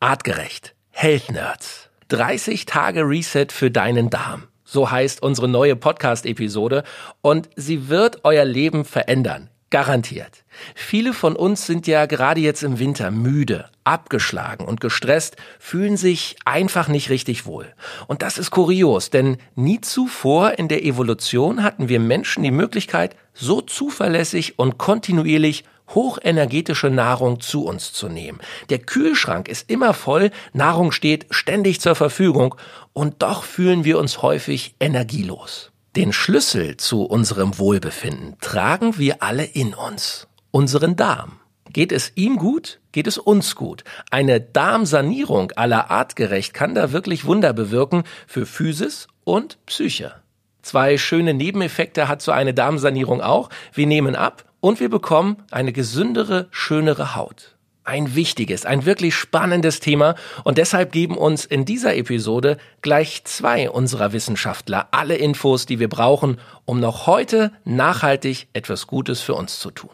Artgerecht. 0.00 0.74
Health 0.90 1.30
Nerds. 1.30 1.88
30 2.08 2.66
Tage 2.66 3.00
Reset 3.00 3.46
für 3.50 3.70
deinen 3.70 4.10
Darm. 4.10 4.48
So 4.62 4.90
heißt 4.90 5.22
unsere 5.22 5.48
neue 5.48 5.74
Podcast-Episode 5.74 6.84
und 7.22 7.48
sie 7.56 7.88
wird 7.88 8.20
euer 8.24 8.44
Leben 8.44 8.84
verändern. 8.84 9.48
Garantiert. 9.70 10.44
Viele 10.74 11.14
von 11.14 11.34
uns 11.34 11.66
sind 11.66 11.86
ja 11.86 12.04
gerade 12.04 12.40
jetzt 12.40 12.62
im 12.62 12.78
Winter 12.78 13.10
müde, 13.10 13.70
abgeschlagen 13.84 14.66
und 14.66 14.82
gestresst, 14.82 15.36
fühlen 15.58 15.96
sich 15.96 16.36
einfach 16.44 16.88
nicht 16.88 17.08
richtig 17.08 17.46
wohl. 17.46 17.66
Und 18.06 18.20
das 18.20 18.36
ist 18.36 18.50
kurios, 18.50 19.08
denn 19.08 19.38
nie 19.54 19.80
zuvor 19.80 20.58
in 20.58 20.68
der 20.68 20.84
Evolution 20.84 21.62
hatten 21.62 21.88
wir 21.88 22.00
Menschen 22.00 22.42
die 22.42 22.50
Möglichkeit, 22.50 23.16
so 23.32 23.62
zuverlässig 23.62 24.58
und 24.58 24.76
kontinuierlich 24.76 25.64
hochenergetische 25.94 26.90
Nahrung 26.90 27.40
zu 27.40 27.64
uns 27.64 27.92
zu 27.92 28.08
nehmen. 28.08 28.40
Der 28.70 28.78
Kühlschrank 28.78 29.48
ist 29.48 29.70
immer 29.70 29.94
voll, 29.94 30.30
Nahrung 30.52 30.92
steht 30.92 31.26
ständig 31.30 31.80
zur 31.80 31.94
Verfügung 31.94 32.54
und 32.92 33.22
doch 33.22 33.44
fühlen 33.44 33.84
wir 33.84 33.98
uns 33.98 34.22
häufig 34.22 34.74
energielos. 34.80 35.70
Den 35.96 36.12
Schlüssel 36.12 36.76
zu 36.76 37.04
unserem 37.04 37.58
Wohlbefinden 37.58 38.36
tragen 38.40 38.98
wir 38.98 39.22
alle 39.22 39.44
in 39.44 39.74
uns, 39.74 40.28
unseren 40.50 40.96
Darm. 40.96 41.40
Geht 41.72 41.92
es 41.92 42.12
ihm 42.14 42.36
gut, 42.36 42.80
geht 42.92 43.06
es 43.06 43.18
uns 43.18 43.54
gut. 43.54 43.84
Eine 44.10 44.40
Darmsanierung 44.40 45.52
aller 45.52 45.90
artgerecht 45.90 46.54
kann 46.54 46.74
da 46.74 46.92
wirklich 46.92 47.24
Wunder 47.24 47.52
bewirken 47.52 48.04
für 48.26 48.46
Physis 48.46 49.08
und 49.24 49.58
Psyche. 49.66 50.14
Zwei 50.62 50.98
schöne 50.98 51.32
Nebeneffekte 51.32 52.08
hat 52.08 52.22
so 52.22 52.32
eine 52.32 52.52
Darmsanierung 52.52 53.20
auch. 53.20 53.50
Wir 53.72 53.86
nehmen 53.86 54.16
ab 54.16 54.44
und 54.66 54.80
wir 54.80 54.88
bekommen 54.88 55.36
eine 55.52 55.72
gesündere, 55.72 56.48
schönere 56.50 57.14
Haut. 57.14 57.54
Ein 57.84 58.16
wichtiges, 58.16 58.66
ein 58.66 58.84
wirklich 58.84 59.14
spannendes 59.14 59.78
Thema 59.78 60.16
und 60.42 60.58
deshalb 60.58 60.90
geben 60.90 61.16
uns 61.16 61.44
in 61.44 61.64
dieser 61.64 61.94
Episode 61.94 62.56
gleich 62.82 63.22
zwei 63.22 63.70
unserer 63.70 64.12
Wissenschaftler 64.12 64.88
alle 64.90 65.14
Infos, 65.14 65.66
die 65.66 65.78
wir 65.78 65.88
brauchen, 65.88 66.40
um 66.64 66.80
noch 66.80 67.06
heute 67.06 67.52
nachhaltig 67.64 68.48
etwas 68.54 68.88
Gutes 68.88 69.20
für 69.20 69.34
uns 69.34 69.60
zu 69.60 69.70
tun. 69.70 69.90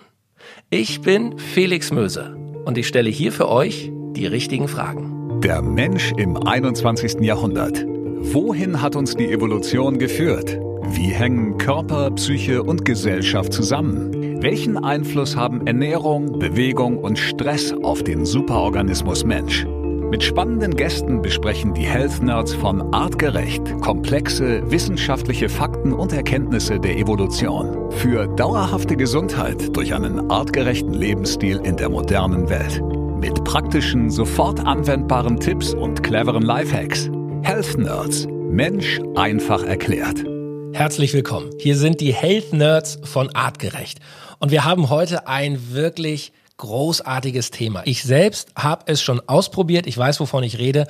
Ich 0.70 1.02
bin 1.02 1.38
Felix 1.38 1.92
Möse 1.92 2.34
und 2.64 2.78
ich 2.78 2.88
stelle 2.88 3.10
hier 3.10 3.32
für 3.32 3.50
euch 3.50 3.90
die 4.12 4.24
richtigen 4.24 4.68
Fragen. 4.68 5.42
Der 5.42 5.60
Mensch 5.60 6.14
im 6.16 6.34
21. 6.46 7.20
Jahrhundert. 7.20 7.84
Wohin 7.84 8.80
hat 8.80 8.96
uns 8.96 9.16
die 9.16 9.30
Evolution 9.30 9.98
geführt? 9.98 10.58
Wie 10.94 11.08
hängen 11.08 11.56
Körper, 11.56 12.10
Psyche 12.10 12.62
und 12.62 12.84
Gesellschaft 12.84 13.54
zusammen? 13.54 14.42
Welchen 14.42 14.76
Einfluss 14.76 15.34
haben 15.36 15.66
Ernährung, 15.66 16.38
Bewegung 16.38 16.98
und 16.98 17.18
Stress 17.18 17.72
auf 17.82 18.02
den 18.02 18.26
Superorganismus 18.26 19.24
Mensch? 19.24 19.66
Mit 20.10 20.22
spannenden 20.22 20.76
Gästen 20.76 21.22
besprechen 21.22 21.72
die 21.72 21.86
Health 21.86 22.22
Nerds 22.22 22.52
von 22.52 22.92
Artgerecht 22.92 23.62
komplexe 23.80 24.70
wissenschaftliche 24.70 25.48
Fakten 25.48 25.94
und 25.94 26.12
Erkenntnisse 26.12 26.78
der 26.78 26.98
Evolution 26.98 27.90
für 27.92 28.26
dauerhafte 28.26 28.94
Gesundheit 28.94 29.74
durch 29.74 29.94
einen 29.94 30.30
artgerechten 30.30 30.92
Lebensstil 30.92 31.58
in 31.64 31.78
der 31.78 31.88
modernen 31.88 32.50
Welt. 32.50 32.82
Mit 33.18 33.42
praktischen, 33.44 34.10
sofort 34.10 34.60
anwendbaren 34.60 35.40
Tipps 35.40 35.72
und 35.72 36.02
cleveren 36.02 36.42
Lifehacks. 36.42 37.10
Health 37.42 37.78
Nerds. 37.78 38.26
Mensch 38.50 39.00
einfach 39.14 39.64
erklärt. 39.64 40.26
Herzlich 40.74 41.12
willkommen. 41.12 41.50
Hier 41.58 41.76
sind 41.76 42.00
die 42.00 42.14
Health 42.14 42.54
Nerds 42.54 42.98
von 43.04 43.34
Artgerecht. 43.34 44.00
Und 44.38 44.50
wir 44.50 44.64
haben 44.64 44.88
heute 44.88 45.28
ein 45.28 45.72
wirklich 45.72 46.32
großartiges 46.56 47.50
Thema. 47.50 47.82
Ich 47.84 48.02
selbst 48.02 48.48
habe 48.56 48.84
es 48.86 49.02
schon 49.02 49.20
ausprobiert. 49.28 49.86
Ich 49.86 49.98
weiß, 49.98 50.18
wovon 50.20 50.42
ich 50.42 50.58
rede. 50.58 50.86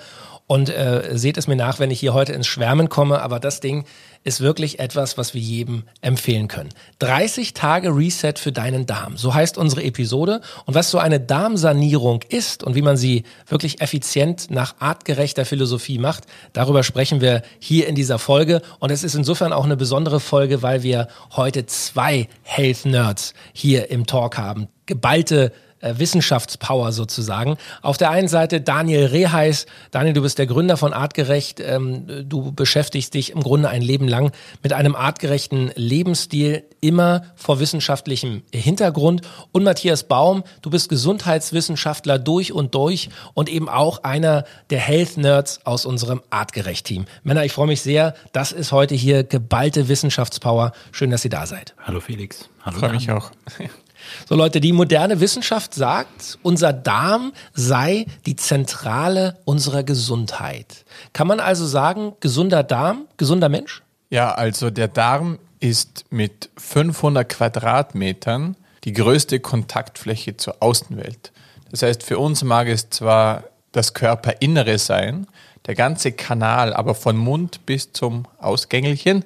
Und 0.47 0.69
äh, 0.69 1.11
seht 1.15 1.37
es 1.37 1.49
mir 1.49 1.57
nach, 1.57 1.81
wenn 1.81 1.91
ich 1.91 1.99
hier 1.99 2.15
heute 2.15 2.33
ins 2.33 2.47
Schwärmen 2.47 2.89
komme. 2.89 3.23
Aber 3.23 3.41
das 3.41 3.59
Ding 3.59 3.85
ist 4.25 4.41
wirklich 4.41 4.79
etwas, 4.79 5.19
was 5.19 5.35
wir 5.35 5.41
jedem 5.41 5.83
empfehlen 6.01 6.49
können. 6.49 6.71
30 7.01 7.55
Tage 7.55 7.95
Reset 7.95 8.35
für 8.37 8.53
deinen 8.53 8.87
Darm. 8.87 9.17
So 9.17 9.35
heißt 9.35 9.59
unsere 9.59 9.83
Episode. 9.83 10.41
Und 10.65 10.75
was 10.75 10.91
so 10.91 10.99
eine 10.99 11.21
Darmsanierung 11.21 12.21
ist 12.29 12.63
und 12.63 12.75
wie 12.75 12.83
man 12.83 12.97
sie 12.97 13.25
wirklich 13.49 13.81
effizient 13.81 14.51
nach 14.51 14.77
artgerechter 14.79 15.45
Philosophie 15.45 15.99
macht, 15.99 16.25
darüber 16.53 16.83
sprechen 16.83 17.21
wir 17.21 17.43
hier 17.59 17.89
in 17.89 17.95
dieser 17.95 18.19
Folge. 18.19 18.63
Und 18.79 18.91
es 18.91 19.05
ist 19.05 19.15
insofern 19.15 19.53
auch 19.53 19.65
eine 19.65 19.77
besondere 19.77 20.21
Folge, 20.21 20.63
weil 20.63 20.83
wir 20.83 21.09
heute 21.35 21.67
zwei 21.67 22.29
Health 22.43 22.85
Nerds 22.85 23.35
hier 23.53 23.91
im 23.91 24.07
Talk 24.07 24.39
haben. 24.39 24.69
Geballte 24.87 25.53
äh, 25.83 25.95
Wissenschaftspower 25.99 26.93
sozusagen. 26.93 27.57
Auf 27.83 27.99
der 27.99 28.11
einen 28.11 28.29
Seite 28.29 28.61
Daniel 28.61 29.07
Reheis. 29.07 29.67
Daniel, 29.91 30.15
du 30.15 30.23
bist 30.23 30.39
der 30.39 30.47
Gründer 30.47 30.77
von 30.77 30.93
Artgerecht. 30.93 31.61
Ähm, 31.61 32.29
du 32.29 32.53
beschäftigst 32.53 33.15
dich 33.15 33.31
im 33.31 33.43
Grunde 33.43 33.69
ein 33.69 33.83
Leben 33.83 34.09
lang 34.09 34.33
mit 34.63 34.73
einem 34.73 34.95
artgerechten 34.95 35.73
Lebensstil, 35.75 36.65
immer 36.81 37.23
vor 37.35 37.61
wissenschaftlichem 37.61 38.43
Hintergrund. 38.53 39.23
Und 39.51 39.65
Matthias 39.65 40.05
Baum, 40.05 40.45
du 40.63 40.71
bist 40.71 40.89
Gesundheitswissenschaftler 40.89 42.19
durch 42.19 42.53
und 42.53 42.75
durch 42.75 43.11
und 43.35 43.49
eben 43.49 43.69
auch 43.69 44.05
einer 44.05 44.45
der 44.71 44.79
Health 44.79 45.17
Nerds 45.17 45.61
aus 45.65 45.85
unserem 45.85 46.23
Artgerecht-Team. 46.31 47.07
Männer, 47.23 47.45
ich 47.45 47.53
freue 47.53 47.67
mich 47.67 47.83
sehr. 47.83 48.15
Das 48.33 48.53
ist 48.53 48.73
heute 48.73 48.95
hier 48.95 49.25
geballte 49.25 49.89
Wissenschaftspower. 49.89 50.73
Schön, 50.93 51.11
dass 51.11 51.25
ihr 51.25 51.31
da 51.31 51.47
seid. 51.47 51.75
Hallo 51.83 52.01
Felix. 52.01 52.49
Hallo. 52.65 52.79
Freue 52.79 52.93
mich 52.93 53.11
auch. 53.11 53.31
So 54.29 54.35
Leute, 54.35 54.61
die 54.61 54.73
moderne 54.73 55.21
Wissenschaft 55.21 55.75
sagt, 55.75 56.39
unser 56.43 56.73
Darm 56.73 57.33
sei 57.55 58.07
die 58.27 58.37
Zentrale 58.37 59.39
unserer 59.45 59.83
Gesundheit. 59.83 60.85
Kann 61.13 61.27
man 61.27 61.41
also 61.41 61.67
sagen, 61.67 62.15
gesunder 62.21 62.63
Darm, 62.63 63.07
gesunder 63.17 63.49
Mensch? 63.49 63.83
Ja, 64.11 64.33
also 64.33 64.71
der 64.71 64.89
Darm 64.89 65.39
ist 65.61 66.05
mit 66.11 66.51
500 66.57 67.29
Quadratmetern 67.29 68.57
die 68.85 68.93
größte 68.93 69.41
Kontaktfläche 69.41 70.37
zur 70.37 70.57
Außenwelt. 70.61 71.33
Das 71.71 71.83
heißt, 71.83 72.03
für 72.03 72.19
uns 72.19 72.43
mag 72.43 72.69
es 72.69 72.91
zwar 72.91 73.45
das 73.71 73.95
Körperinnere 73.95 74.79
sein, 74.79 75.27
der 75.67 75.75
ganze 75.75 76.13
Kanal, 76.13 76.75
aber 76.75 76.95
von 76.95 77.17
Mund 77.17 77.65
bis 77.65 77.93
zum 77.93 78.27
Ausgängelchen 78.39 79.25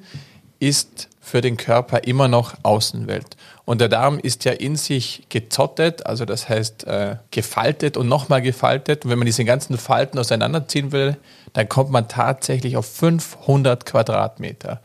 ist 0.58 1.08
für 1.26 1.40
den 1.40 1.56
Körper 1.56 2.04
immer 2.04 2.28
noch 2.28 2.54
Außenwelt. 2.62 3.36
Und 3.64 3.80
der 3.80 3.88
Darm 3.88 4.20
ist 4.20 4.44
ja 4.44 4.52
in 4.52 4.76
sich 4.76 5.24
gezottet, 5.28 6.06
also 6.06 6.24
das 6.24 6.48
heißt 6.48 6.84
äh, 6.86 7.16
gefaltet 7.32 7.96
und 7.96 8.06
nochmal 8.06 8.42
gefaltet. 8.42 9.04
Und 9.04 9.10
wenn 9.10 9.18
man 9.18 9.26
diese 9.26 9.44
ganzen 9.44 9.76
Falten 9.76 10.20
auseinanderziehen 10.20 10.92
will, 10.92 11.16
dann 11.52 11.68
kommt 11.68 11.90
man 11.90 12.06
tatsächlich 12.06 12.76
auf 12.76 12.86
500 12.86 13.84
Quadratmeter. 13.84 14.80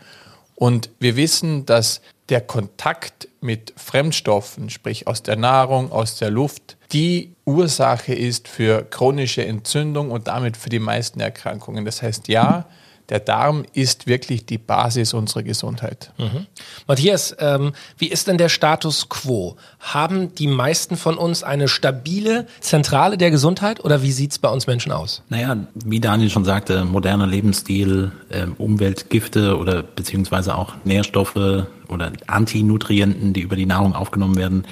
Und 0.56 0.90
wir 0.98 1.16
wissen, 1.16 1.68
dass 1.68 2.02
der 2.30 2.42
Kontakt 2.42 3.28
mit 3.40 3.72
Fremdstoffen, 3.78 4.72
sprich 4.72 5.06
aus 5.06 5.22
der 5.22 5.36
Nahrung, 5.36 5.92
aus 5.92 6.16
der 6.16 6.32
Luft, 6.32 6.76
die 6.92 7.36
Ursache 7.46 8.16
ist 8.16 8.48
für 8.48 8.84
chronische 8.90 9.46
Entzündung 9.46 10.10
und 10.10 10.28
damit 10.28 10.58
für 10.58 10.70
die 10.70 10.80
meisten 10.80 11.20
Erkrankungen. 11.20 11.86
Das 11.86 12.02
heißt, 12.02 12.30
ja, 12.30 12.66
der 13.12 13.20
Darm 13.20 13.66
ist 13.74 14.08
wirklich 14.08 14.46
die 14.46 14.58
Basis 14.58 15.14
unserer 15.14 15.44
Gesundheit. 15.44 16.12
Mhm. 16.18 16.48
Matthias, 16.88 17.36
ähm, 17.40 17.74
wie 17.98 18.08
ist 18.08 18.28
denn 18.28 18.38
der 18.38 18.48
Status 18.48 19.10
quo? 19.10 19.58
Haben 19.82 20.34
die 20.34 20.48
meisten 20.48 20.96
von 20.96 21.18
uns 21.18 21.44
eine 21.44 21.68
stabile 21.68 22.48
Zentrale 22.62 23.18
der 23.18 23.30
Gesundheit 23.30 23.84
oder 23.84 24.02
wie 24.02 24.14
sieht 24.14 24.32
es 24.32 24.40
bei 24.40 24.48
uns 24.48 24.66
Menschen 24.66 24.94
aus? 24.94 25.24
Naja, 25.28 25.58
wie 25.76 26.00
Daniel 26.00 26.30
schon 26.30 26.46
sagte, 26.46 26.86
moderner 26.86 27.28
Lebensstil, 27.28 28.14
äh, 28.30 28.46
Umweltgifte 28.58 29.58
oder 29.58 29.84
beziehungsweise 29.84 30.56
auch 30.56 30.74
Nährstoffe 30.86 31.66
oder 31.90 32.14
Antinutrienten, 32.28 33.34
die 33.34 33.42
über 33.42 33.58
die 33.58 33.66
Nahrung 33.66 33.94
aufgenommen 33.94 34.38
werden, 34.38 34.64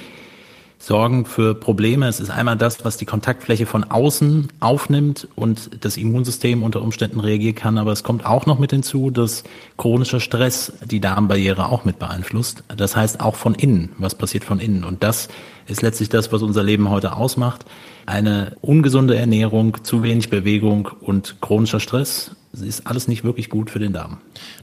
sorgen 0.80 1.26
für 1.26 1.54
Probleme. 1.54 2.08
Es 2.08 2.20
ist 2.20 2.30
einmal 2.30 2.56
das, 2.56 2.84
was 2.84 2.96
die 2.96 3.04
Kontaktfläche 3.04 3.66
von 3.66 3.84
außen 3.84 4.48
aufnimmt 4.60 5.28
und 5.36 5.84
das 5.84 5.98
Immunsystem 5.98 6.62
unter 6.62 6.80
Umständen 6.82 7.20
reagieren 7.20 7.54
kann. 7.54 7.78
Aber 7.78 7.92
es 7.92 8.02
kommt 8.02 8.24
auch 8.24 8.46
noch 8.46 8.58
mit 8.58 8.70
hinzu, 8.70 9.10
dass 9.10 9.44
chronischer 9.76 10.20
Stress 10.20 10.72
die 10.84 11.00
Darmbarriere 11.00 11.66
auch 11.66 11.84
mit 11.84 11.98
beeinflusst. 11.98 12.64
Das 12.74 12.96
heißt 12.96 13.20
auch 13.20 13.36
von 13.36 13.54
innen. 13.54 13.92
Was 13.98 14.14
passiert 14.14 14.42
von 14.42 14.58
innen? 14.58 14.82
Und 14.82 15.04
das 15.04 15.28
ist 15.66 15.82
letztlich 15.82 16.08
das, 16.08 16.32
was 16.32 16.42
unser 16.42 16.62
Leben 16.62 16.88
heute 16.88 17.14
ausmacht. 17.14 17.66
Eine 18.06 18.56
ungesunde 18.62 19.16
Ernährung, 19.16 19.84
zu 19.84 20.02
wenig 20.02 20.30
Bewegung 20.30 20.88
und 21.00 21.36
chronischer 21.42 21.80
Stress 21.80 22.34
ist 22.52 22.86
alles 22.86 23.06
nicht 23.06 23.22
wirklich 23.22 23.48
gut 23.48 23.70
für 23.70 23.78
den 23.78 23.92
Darm. 23.92 24.18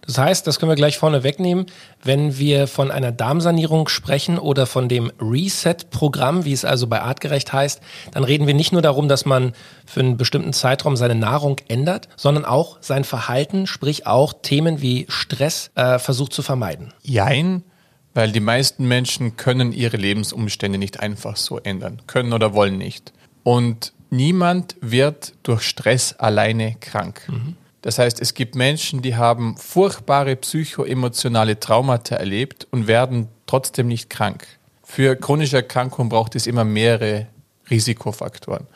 Das 0.06 0.18
heißt, 0.18 0.46
das 0.46 0.60
können 0.60 0.70
wir 0.70 0.76
gleich 0.76 0.98
vorne 0.98 1.24
wegnehmen, 1.24 1.68
wenn 2.04 2.38
wir 2.38 2.68
von 2.68 2.92
einer 2.92 3.12
Darmsanierung 3.12 3.88
sprechen 3.88 4.38
oder 4.38 4.66
von 4.66 4.90
dem 4.90 5.12
Reset-Programm, 5.22 6.44
wie 6.44 6.52
es 6.52 6.66
also 6.66 6.88
bei 6.88 7.02
Artgerecht 7.02 7.54
heißt, 7.54 7.82
dann 8.12 8.24
reden 8.24 8.46
wir 8.46 8.54
nicht 8.54 8.74
nur 8.74 8.82
darum, 8.82 9.08
dass 9.08 9.26
man 9.26 9.54
für 9.86 10.02
einen 10.02 10.18
bestimmten 10.18 10.54
Zeitraum 10.54 10.98
seine 10.98 11.16
Nahrung 11.16 11.58
ändert, 11.70 12.10
sondern 12.18 12.46
auch 12.46 12.78
sein 12.82 13.04
Verhalten, 13.06 13.68
sprich 13.68 14.06
auch 14.06 14.34
Themen 14.42 14.82
wie 14.82 15.06
Stress 15.10 15.72
äh, 15.76 15.98
versucht 15.98 16.34
zu 16.34 16.42
vermeiden. 16.42 16.94
Jein, 17.04 17.64
weil 18.14 18.32
die 18.32 18.40
meisten 18.42 18.88
Menschen 18.88 19.38
können 19.38 19.72
ihre 19.72 19.96
Lebensumstände 19.96 20.78
nicht 20.78 21.00
einfach 21.00 21.38
so 21.38 21.60
ändern, 21.60 22.02
können 22.08 22.34
oder 22.34 22.54
wollen 22.54 22.78
nicht. 22.78 23.14
Und 23.44 23.94
niemand 24.10 24.76
wird 24.82 25.34
durch 25.44 25.62
Stress 25.62 26.14
alleine 26.14 26.76
krank. 26.82 27.22
Mhm. 27.28 27.56
Das 27.82 28.00
heißt, 28.00 28.20
es 28.22 28.34
gibt 28.34 28.56
Menschen, 28.56 29.02
die 29.02 29.16
haben 29.16 29.56
furchtbare 29.58 30.36
psychoemotionale 30.36 31.60
Traumata 31.60 32.16
erlebt 32.16 32.68
und 32.72 32.88
werden 32.88 33.28
trotzdem 33.46 33.88
nicht 33.88 34.10
krank. 34.10 34.48
Für 34.84 35.16
chronische 35.16 35.58
Erkrankungen 35.58 36.10
braucht 36.10 36.36
es 36.36 36.48
immer 36.48 36.64
mehrere 36.64 37.28
Risikofaktoren. 37.70 38.68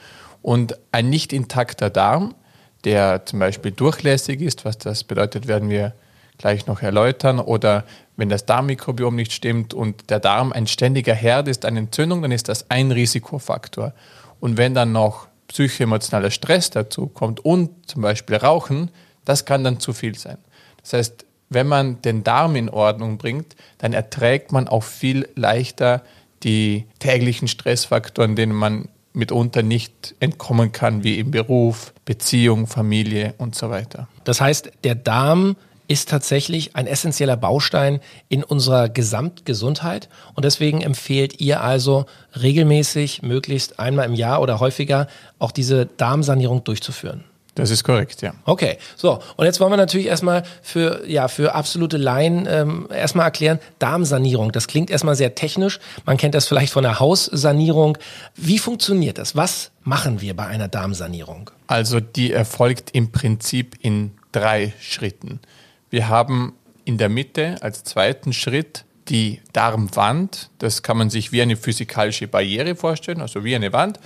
Und 0.42 0.78
ein 0.92 1.10
nicht 1.10 1.34
intakter 1.34 1.90
Darm, 1.90 2.36
der 2.84 3.26
zum 3.26 3.40
Beispiel 3.40 3.72
durchlässig 3.72 4.42
ist, 4.42 4.66
was 4.66 4.78
das 4.78 5.04
bedeutet, 5.04 5.48
werden 5.48 5.70
wir 5.70 5.94
gleich 6.38 6.66
noch 6.66 6.82
erläutern, 6.82 7.40
oder 7.40 7.86
wenn 8.18 8.30
das 8.30 8.46
Darmmikrobiom 8.46 9.16
nicht 9.16 9.32
stimmt 9.32 9.74
und 9.74 10.10
der 10.10 10.20
Darm 10.20 10.52
ein 10.52 10.68
ständiger 10.68 11.14
Herd 11.14 11.48
ist 11.48 11.66
eine 11.66 11.80
Entzündung, 11.80 12.22
dann 12.22 12.32
ist 12.32 12.50
das 12.50 12.70
ein 12.70 12.92
Risikofaktor. 12.92 13.94
Und 14.40 14.58
wenn 14.58 14.74
dann 14.74 14.92
noch 14.92 15.28
psychoemotionaler 15.52 16.32
Stress 16.32 16.70
dazu 16.70 17.08
kommt 17.08 17.44
und 17.44 17.70
zum 17.90 18.02
Beispiel 18.02 18.38
Rauchen, 18.38 18.90
das 19.26 19.46
kann 19.46 19.64
dann 19.64 19.80
zu 19.80 19.94
viel 19.94 20.18
sein. 20.18 20.38
Das 20.82 20.94
heißt, 20.94 21.26
wenn 21.50 21.68
man 21.68 22.02
den 22.02 22.24
Darm 22.24 22.56
in 22.56 22.70
Ordnung 22.70 23.18
bringt, 23.18 23.56
dann 23.78 23.92
erträgt 23.94 24.52
man 24.52 24.68
auch 24.68 24.84
viel 24.84 25.28
leichter 25.36 26.02
die 26.44 26.86
täglichen 27.00 27.48
Stressfaktoren, 27.48 28.36
denen 28.36 28.54
man 28.56 28.88
mitunter 29.14 29.62
nicht 29.62 30.16
entkommen 30.22 30.72
kann, 30.72 31.04
wie 31.04 31.20
im 31.20 31.32
Beruf, 31.32 31.94
Beziehung, 32.06 32.68
Familie 32.68 33.34
und 33.38 33.56
so 33.56 33.70
weiter. 33.70 34.08
Das 34.24 34.40
heißt, 34.40 34.72
der 34.86 34.96
Darm 34.96 35.58
ist 35.92 36.08
tatsächlich 36.08 36.78
ein 36.78 36.88
essentieller 36.88 37.36
Baustein 37.36 38.00
in 38.30 38.46
unserer 38.46 38.88
Gesamtgesundheit 38.88 40.08
und 40.36 40.46
deswegen 40.46 40.80
empfehlt 40.80 41.42
ihr 41.42 41.62
also 41.62 42.06
regelmäßig, 42.42 43.24
möglichst 43.24 43.78
einmal 43.78 44.06
im 44.06 44.14
Jahr 44.14 44.42
oder 44.42 44.62
häufiger, 44.62 45.08
auch 45.38 45.52
diese 45.52 45.86
Darmsanierung 45.86 46.64
durchzuführen. 46.64 47.26
Das 47.56 47.70
ist 47.70 47.84
korrekt, 47.84 48.22
ja. 48.22 48.34
Okay, 48.46 48.78
so. 48.96 49.20
Und 49.36 49.46
jetzt 49.46 49.60
wollen 49.60 49.74
wir 49.74 49.78
natürlich 49.78 50.08
erstmal 50.08 50.44
für, 50.62 51.06
ja, 51.06 51.28
für 51.28 51.54
absolute 51.54 51.98
Laien 51.98 52.48
ähm, 52.50 52.88
erstmal 52.90 53.26
erklären, 53.26 53.60
Darmsanierung. 53.78 54.54
Das 54.54 54.68
klingt 54.68 54.90
erstmal 54.90 55.16
sehr 55.16 55.36
technisch. 55.36 55.82
Man 56.06 56.16
kennt 56.16 56.34
das 56.34 56.48
vielleicht 56.48 56.72
von 56.72 56.84
der 56.84 57.02
Haussanierung. 57.02 57.98
Wie 58.36 58.60
funktioniert 58.60 59.18
das? 59.18 59.36
Was 59.36 59.72
machen 59.84 60.22
wir 60.22 60.34
bei 60.38 60.48
einer 60.48 60.70
Darmsanierung? 60.70 61.52
Also 61.68 62.00
die 62.00 62.32
erfolgt 62.32 62.92
im 62.94 63.12
Prinzip 63.12 63.76
in 63.82 64.12
drei 64.32 64.72
Schritten. 64.80 65.42
Wir 65.92 66.08
haben 66.08 66.54
in 66.86 66.98
der 66.98 67.10
Mitte 67.10 67.58
als 67.62 67.84
zweiten 67.84 68.32
Schritt 68.32 68.86
die 69.10 69.42
Darmwand. 69.52 70.50
Das 70.58 70.84
kann 70.84 70.98
man 70.98 71.10
sich 71.10 71.34
wie 71.34 71.42
eine 71.42 71.58
physikalische 71.58 72.28
Barriere 72.28 72.76
vorstellen, 72.76 73.20
also 73.20 73.44
wie 73.44 73.56
eine 73.56 73.74
Wand. 73.74 74.00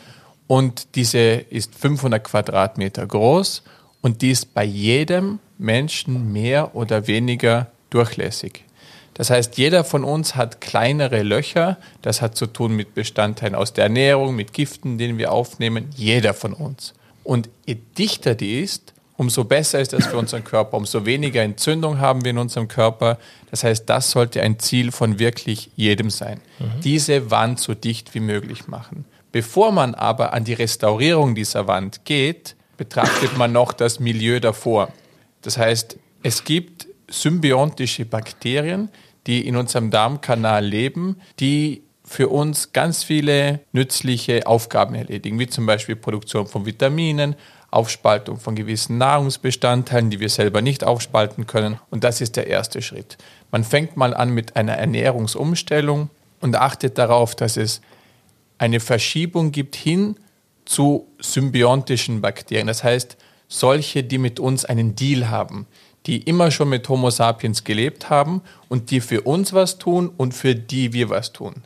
Und 0.47 0.95
diese 0.95 1.19
ist 1.19 1.75
500 1.75 2.23
Quadratmeter 2.23 3.05
groß 3.05 3.61
und 4.01 4.23
die 4.23 4.31
ist 4.31 4.55
bei 4.55 4.63
jedem 4.63 5.39
Menschen 5.59 6.33
mehr 6.33 6.75
oder 6.75 7.05
weniger 7.05 7.67
durchlässig. 7.91 8.63
Das 9.13 9.29
heißt, 9.29 9.57
jeder 9.59 9.83
von 9.83 10.03
uns 10.03 10.35
hat 10.35 10.61
kleinere 10.61 11.21
Löcher. 11.21 11.77
Das 12.01 12.21
hat 12.21 12.35
zu 12.35 12.47
tun 12.47 12.75
mit 12.75 12.95
Bestandteilen 12.95 13.55
aus 13.55 13.73
der 13.73 13.85
Ernährung, 13.85 14.35
mit 14.35 14.53
Giften, 14.53 14.97
den 14.97 15.19
wir 15.19 15.31
aufnehmen. 15.31 15.89
Jeder 15.95 16.33
von 16.33 16.53
uns. 16.53 16.95
Und 17.23 17.47
je 17.65 17.77
dichter 17.97 18.33
die 18.33 18.61
ist, 18.61 18.94
umso 19.17 19.43
besser 19.43 19.79
ist 19.79 19.93
das 19.93 20.07
für 20.07 20.17
unseren 20.17 20.43
Körper, 20.43 20.77
umso 20.77 21.05
weniger 21.05 21.41
Entzündung 21.41 21.99
haben 21.99 22.23
wir 22.23 22.31
in 22.31 22.37
unserem 22.37 22.67
Körper. 22.67 23.17
Das 23.49 23.63
heißt, 23.63 23.89
das 23.89 24.11
sollte 24.11 24.41
ein 24.41 24.59
Ziel 24.59 24.91
von 24.91 25.19
wirklich 25.19 25.69
jedem 25.75 26.09
sein. 26.09 26.41
Mhm. 26.59 26.81
Diese 26.83 27.31
Wand 27.31 27.59
so 27.59 27.73
dicht 27.73 28.13
wie 28.13 28.19
möglich 28.19 28.67
machen. 28.67 29.05
Bevor 29.31 29.71
man 29.71 29.95
aber 29.95 30.33
an 30.33 30.43
die 30.43 30.53
Restaurierung 30.53 31.35
dieser 31.35 31.67
Wand 31.67 32.05
geht, 32.05 32.55
betrachtet 32.77 33.37
man 33.37 33.51
noch 33.51 33.73
das 33.73 33.99
Milieu 33.99 34.39
davor. 34.39 34.89
Das 35.41 35.57
heißt, 35.57 35.97
es 36.23 36.43
gibt 36.43 36.87
symbiontische 37.09 38.05
Bakterien, 38.05 38.89
die 39.27 39.47
in 39.47 39.55
unserem 39.55 39.91
Darmkanal 39.91 40.65
leben, 40.65 41.17
die 41.39 41.83
für 42.03 42.29
uns 42.29 42.71
ganz 42.71 43.03
viele 43.03 43.61
nützliche 43.71 44.45
Aufgaben 44.45 44.93
erledigen, 44.95 45.39
wie 45.39 45.47
zum 45.47 45.65
Beispiel 45.65 45.95
Produktion 45.95 46.47
von 46.47 46.65
Vitaminen, 46.65 47.35
Aufspaltung 47.71 48.39
von 48.39 48.55
gewissen 48.55 48.97
Nahrungsbestandteilen, 48.97 50.09
die 50.09 50.19
wir 50.19 50.29
selber 50.29 50.61
nicht 50.61 50.83
aufspalten 50.83 51.47
können. 51.47 51.79
Und 51.89 52.03
das 52.03 52.21
ist 52.21 52.35
der 52.35 52.47
erste 52.47 52.81
Schritt. 52.81 53.17
Man 53.51 53.63
fängt 53.63 53.97
mal 53.97 54.13
an 54.13 54.29
mit 54.29 54.55
einer 54.55 54.73
Ernährungsumstellung 54.73 56.09
und 56.41 56.55
achtet 56.55 56.97
darauf, 56.97 57.35
dass 57.35 57.57
es 57.57 57.81
eine 58.57 58.79
Verschiebung 58.79 59.51
gibt 59.51 59.75
hin 59.75 60.15
zu 60.65 61.07
symbiontischen 61.19 62.21
Bakterien. 62.21 62.67
Das 62.67 62.83
heißt, 62.83 63.17
solche, 63.47 64.03
die 64.03 64.17
mit 64.17 64.39
uns 64.39 64.65
einen 64.65 64.95
Deal 64.95 65.29
haben, 65.29 65.67
die 66.05 66.19
immer 66.19 66.51
schon 66.51 66.69
mit 66.69 66.87
Homo 66.87 67.09
sapiens 67.09 67.63
gelebt 67.63 68.09
haben 68.09 68.41
und 68.69 68.91
die 68.91 69.01
für 69.01 69.21
uns 69.21 69.53
was 69.53 69.77
tun 69.77 70.11
und 70.15 70.33
für 70.33 70.55
die 70.55 70.93
wir 70.93 71.09
was 71.09 71.33
tun. 71.33 71.63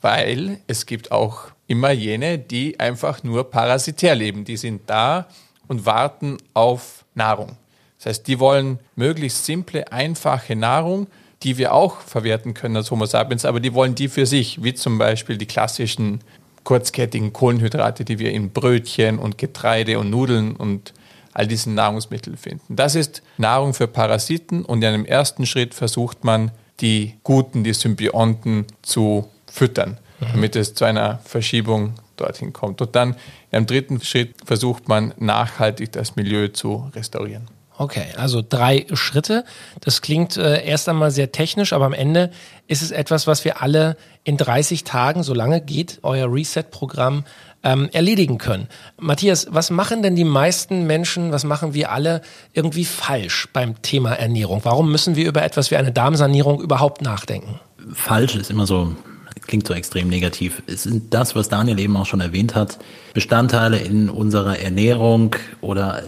Weil 0.00 0.60
es 0.66 0.86
gibt 0.86 1.12
auch 1.12 1.52
immer 1.68 1.92
jene, 1.92 2.38
die 2.38 2.80
einfach 2.80 3.22
nur 3.22 3.48
parasitär 3.48 4.16
leben. 4.16 4.44
Die 4.44 4.56
sind 4.56 4.82
da 4.86 5.28
und 5.68 5.86
warten 5.86 6.38
auf 6.54 7.04
Nahrung. 7.14 7.56
Das 7.98 8.06
heißt, 8.06 8.26
die 8.26 8.40
wollen 8.40 8.80
möglichst 8.96 9.44
simple, 9.44 9.92
einfache 9.92 10.56
Nahrung, 10.56 11.06
die 11.42 11.58
wir 11.58 11.72
auch 11.72 12.00
verwerten 12.00 12.54
können 12.54 12.76
als 12.76 12.90
Homo 12.90 13.06
sapiens, 13.06 13.44
aber 13.44 13.60
die 13.60 13.74
wollen 13.74 13.94
die 13.94 14.08
für 14.08 14.26
sich, 14.26 14.62
wie 14.62 14.74
zum 14.74 14.98
Beispiel 14.98 15.36
die 15.36 15.46
klassischen 15.46 16.20
kurzkettigen 16.64 17.32
Kohlenhydrate, 17.32 18.04
die 18.04 18.18
wir 18.18 18.32
in 18.32 18.50
Brötchen 18.50 19.18
und 19.18 19.38
Getreide 19.38 19.98
und 19.98 20.10
Nudeln 20.10 20.56
und 20.56 20.94
all 21.32 21.46
diesen 21.46 21.74
Nahrungsmitteln 21.74 22.36
finden. 22.36 22.74
Das 22.74 22.94
ist 22.94 23.22
Nahrung 23.36 23.74
für 23.74 23.86
Parasiten 23.86 24.64
und 24.64 24.82
in 24.82 24.88
einem 24.88 25.04
ersten 25.04 25.46
Schritt 25.46 25.74
versucht 25.74 26.24
man, 26.24 26.50
die 26.80 27.14
Guten, 27.24 27.64
die 27.64 27.74
Symbionten 27.74 28.66
zu 28.82 29.28
füttern. 29.50 29.98
Damit 30.20 30.56
es 30.56 30.74
zu 30.74 30.84
einer 30.84 31.18
Verschiebung 31.24 31.94
dorthin 32.16 32.52
kommt. 32.52 32.80
Und 32.80 32.94
dann 32.96 33.16
im 33.50 33.66
dritten 33.66 34.00
Schritt 34.00 34.34
versucht 34.44 34.88
man 34.88 35.14
nachhaltig 35.18 35.92
das 35.92 36.16
Milieu 36.16 36.48
zu 36.48 36.90
restaurieren. 36.94 37.48
Okay, 37.80 38.06
also 38.16 38.42
drei 38.46 38.86
Schritte. 38.94 39.44
Das 39.80 40.02
klingt 40.02 40.36
äh, 40.36 40.64
erst 40.64 40.88
einmal 40.88 41.12
sehr 41.12 41.30
technisch, 41.30 41.72
aber 41.72 41.86
am 41.86 41.92
Ende 41.92 42.32
ist 42.66 42.82
es 42.82 42.90
etwas, 42.90 43.28
was 43.28 43.44
wir 43.44 43.62
alle 43.62 43.96
in 44.24 44.36
30 44.36 44.82
Tagen, 44.82 45.22
solange 45.22 45.60
geht 45.60 46.00
euer 46.02 46.32
Reset-Programm, 46.32 47.24
ähm, 47.62 47.88
erledigen 47.92 48.38
können. 48.38 48.68
Matthias, 48.98 49.46
was 49.50 49.70
machen 49.70 50.02
denn 50.02 50.16
die 50.16 50.24
meisten 50.24 50.88
Menschen, 50.88 51.30
was 51.30 51.44
machen 51.44 51.72
wir 51.72 51.92
alle 51.92 52.22
irgendwie 52.52 52.84
falsch 52.84 53.48
beim 53.52 53.80
Thema 53.80 54.12
Ernährung? 54.12 54.60
Warum 54.64 54.90
müssen 54.90 55.14
wir 55.14 55.28
über 55.28 55.44
etwas 55.44 55.70
wie 55.70 55.76
eine 55.76 55.92
Darmsanierung 55.92 56.60
überhaupt 56.60 57.00
nachdenken? 57.02 57.60
Falsch 57.92 58.34
ist 58.34 58.50
immer 58.50 58.66
so 58.66 58.96
klingt 59.48 59.66
so 59.66 59.74
extrem 59.74 60.08
negativ. 60.08 60.62
Es 60.66 60.84
sind 60.84 61.12
das, 61.12 61.34
was 61.34 61.48
Daniel 61.48 61.80
eben 61.80 61.96
auch 61.96 62.06
schon 62.06 62.20
erwähnt 62.20 62.54
hat, 62.54 62.78
Bestandteile 63.14 63.78
in 63.78 64.08
unserer 64.08 64.60
Ernährung 64.60 65.34
oder 65.60 66.04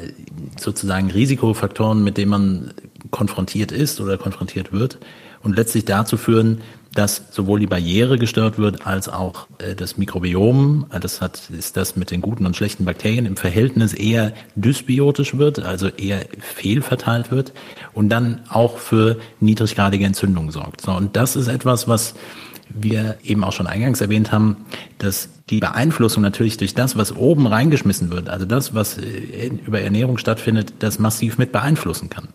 sozusagen 0.61 1.11
Risikofaktoren, 1.11 2.05
mit 2.05 2.19
denen 2.19 2.31
man 2.31 2.75
konfrontiert 3.11 3.73
ist 3.73 4.01
oder 4.01 4.19
konfrontiert 4.19 4.73
wird 4.73 4.99
und 5.43 5.57
letztlich 5.57 5.87
dazu 5.87 6.17
führen, 6.17 6.61
dass 6.95 7.23
sowohl 7.31 7.61
die 7.61 7.69
Barriere 7.69 8.19
gestört 8.19 8.59
wird 8.59 8.85
als 8.85 9.09
auch 9.09 9.47
äh, 9.59 9.77
das 9.77 9.97
Mikrobiom, 9.97 10.87
äh, 10.91 10.99
das 10.99 11.21
hat, 11.21 11.49
ist 11.51 11.77
das 11.77 11.95
mit 11.95 12.11
den 12.11 12.21
guten 12.21 12.47
und 12.47 12.57
schlechten 12.57 12.85
Bakterien 12.85 13.27
im 13.27 13.37
Verhältnis 13.37 13.95
eher 13.95 14.33
dysbiotisch 14.57 15.39
wird, 15.39 15.61
also 15.61 15.89
eher 15.89 16.27
fehlverteilt 16.41 17.31
wird 17.31 17.53
und 17.95 18.09
dann 18.09 18.41
auch 18.49 18.79
für 18.79 19.19
niedriggradige 19.39 20.05
Entzündungen 20.05 20.51
sorgt. 20.51 20.81
So, 20.81 20.93
und 20.93 21.15
das 21.15 21.37
ist 21.37 21.47
etwas, 21.47 21.87
was 21.87 22.15
wir 22.73 23.17
eben 23.23 23.45
auch 23.45 23.53
schon 23.53 23.67
eingangs 23.67 24.01
erwähnt 24.01 24.33
haben, 24.33 24.57
dass 24.99 25.29
die 25.51 25.61
Beeinflussung 25.61 26.23
natürlich 26.23 26.57
durch 26.57 26.75
das, 26.75 26.97
was 26.97 27.15
oben 27.15 27.47
reingeschmissen 27.47 28.11
wird, 28.11 28.29
also 28.29 28.47
das, 28.47 28.75
was 28.75 28.99
äh, 28.99 29.51
über 29.67 29.81
Ernährung 29.81 30.19
stattfindet, 30.19 30.75
das 30.79 30.99
massiv 30.99 31.39
mit 31.39 31.53
beeinflussen 31.53 32.11
kann. 32.11 32.29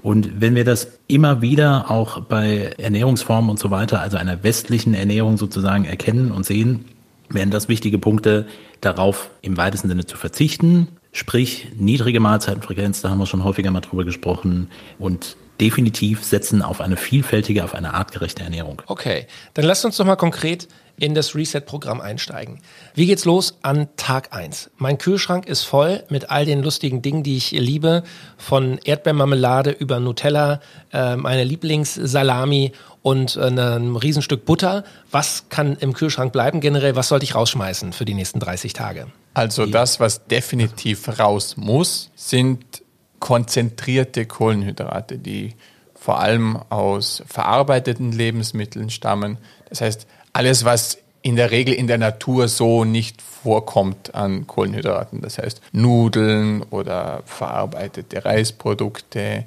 Und 0.00 0.40
wenn 0.40 0.54
wir 0.54 0.64
das 0.64 0.88
immer 1.08 1.42
wieder 1.42 1.90
auch 1.90 2.20
bei 2.20 2.72
Ernährungsformen 2.78 3.50
und 3.50 3.58
so 3.58 3.70
weiter, 3.70 4.00
also 4.00 4.16
einer 4.16 4.42
westlichen 4.44 4.94
Ernährung 4.94 5.36
sozusagen 5.36 5.84
erkennen 5.84 6.30
und 6.30 6.46
sehen, 6.46 6.84
wären 7.28 7.50
das 7.50 7.68
wichtige 7.68 7.98
Punkte, 7.98 8.46
darauf 8.80 9.30
im 9.42 9.56
weitesten 9.56 9.88
Sinne 9.88 10.06
zu 10.06 10.16
verzichten, 10.16 10.88
sprich 11.12 11.68
niedrige 11.76 12.20
Mahlzeitenfrequenz, 12.20 13.02
da 13.02 13.10
haben 13.10 13.18
wir 13.18 13.26
schon 13.26 13.42
häufiger 13.42 13.70
mal 13.70 13.80
drüber 13.80 14.04
gesprochen 14.04 14.68
und 14.98 15.36
definitiv 15.60 16.24
setzen 16.24 16.62
auf 16.62 16.80
eine 16.80 16.96
vielfältige, 16.96 17.64
auf 17.64 17.74
eine 17.74 17.94
artgerechte 17.94 18.42
Ernährung. 18.42 18.82
Okay, 18.86 19.26
dann 19.54 19.64
lasst 19.64 19.84
uns 19.84 19.96
doch 19.96 20.04
mal 20.04 20.16
konkret 20.16 20.68
in 20.98 21.14
das 21.14 21.34
Reset-Programm 21.34 22.00
einsteigen. 22.00 22.58
Wie 22.94 23.06
geht's 23.06 23.24
los 23.24 23.58
an 23.62 23.88
Tag 23.96 24.32
eins? 24.32 24.70
Mein 24.76 24.98
Kühlschrank 24.98 25.46
ist 25.46 25.62
voll 25.62 26.02
mit 26.08 26.30
all 26.30 26.44
den 26.44 26.62
lustigen 26.62 27.02
Dingen, 27.02 27.22
die 27.22 27.36
ich 27.36 27.52
liebe, 27.52 28.02
von 28.36 28.78
Erdbeermarmelade 28.84 29.70
über 29.70 30.00
Nutella, 30.00 30.60
äh, 30.92 31.16
meine 31.16 31.44
Lieblingssalami 31.44 32.72
und 33.02 33.36
äh, 33.36 33.42
einem 33.42 33.96
Riesenstück 33.96 34.44
Butter. 34.44 34.84
Was 35.10 35.44
kann 35.48 35.76
im 35.76 35.92
Kühlschrank 35.92 36.32
bleiben 36.32 36.60
generell? 36.60 36.96
Was 36.96 37.08
sollte 37.08 37.24
ich 37.24 37.34
rausschmeißen 37.34 37.92
für 37.92 38.04
die 38.04 38.14
nächsten 38.14 38.40
30 38.40 38.72
Tage? 38.72 39.06
Also 39.34 39.66
das, 39.66 40.00
was 40.00 40.26
definitiv 40.26 41.20
raus 41.20 41.56
muss, 41.56 42.10
sind 42.16 42.64
konzentrierte 43.20 44.26
Kohlenhydrate, 44.26 45.18
die 45.18 45.54
vor 45.94 46.20
allem 46.20 46.56
aus 46.70 47.22
verarbeiteten 47.26 48.12
Lebensmitteln 48.12 48.90
stammen. 48.90 49.38
Das 49.68 49.80
heißt, 49.80 50.06
alles, 50.32 50.64
was 50.64 50.98
in 51.22 51.36
der 51.36 51.50
Regel 51.50 51.74
in 51.74 51.88
der 51.88 51.98
Natur 51.98 52.48
so 52.48 52.84
nicht 52.84 53.20
vorkommt 53.20 54.14
an 54.14 54.46
Kohlenhydraten. 54.46 55.20
Das 55.20 55.38
heißt 55.38 55.60
Nudeln 55.72 56.62
oder 56.70 57.22
verarbeitete 57.26 58.24
Reisprodukte 58.24 59.44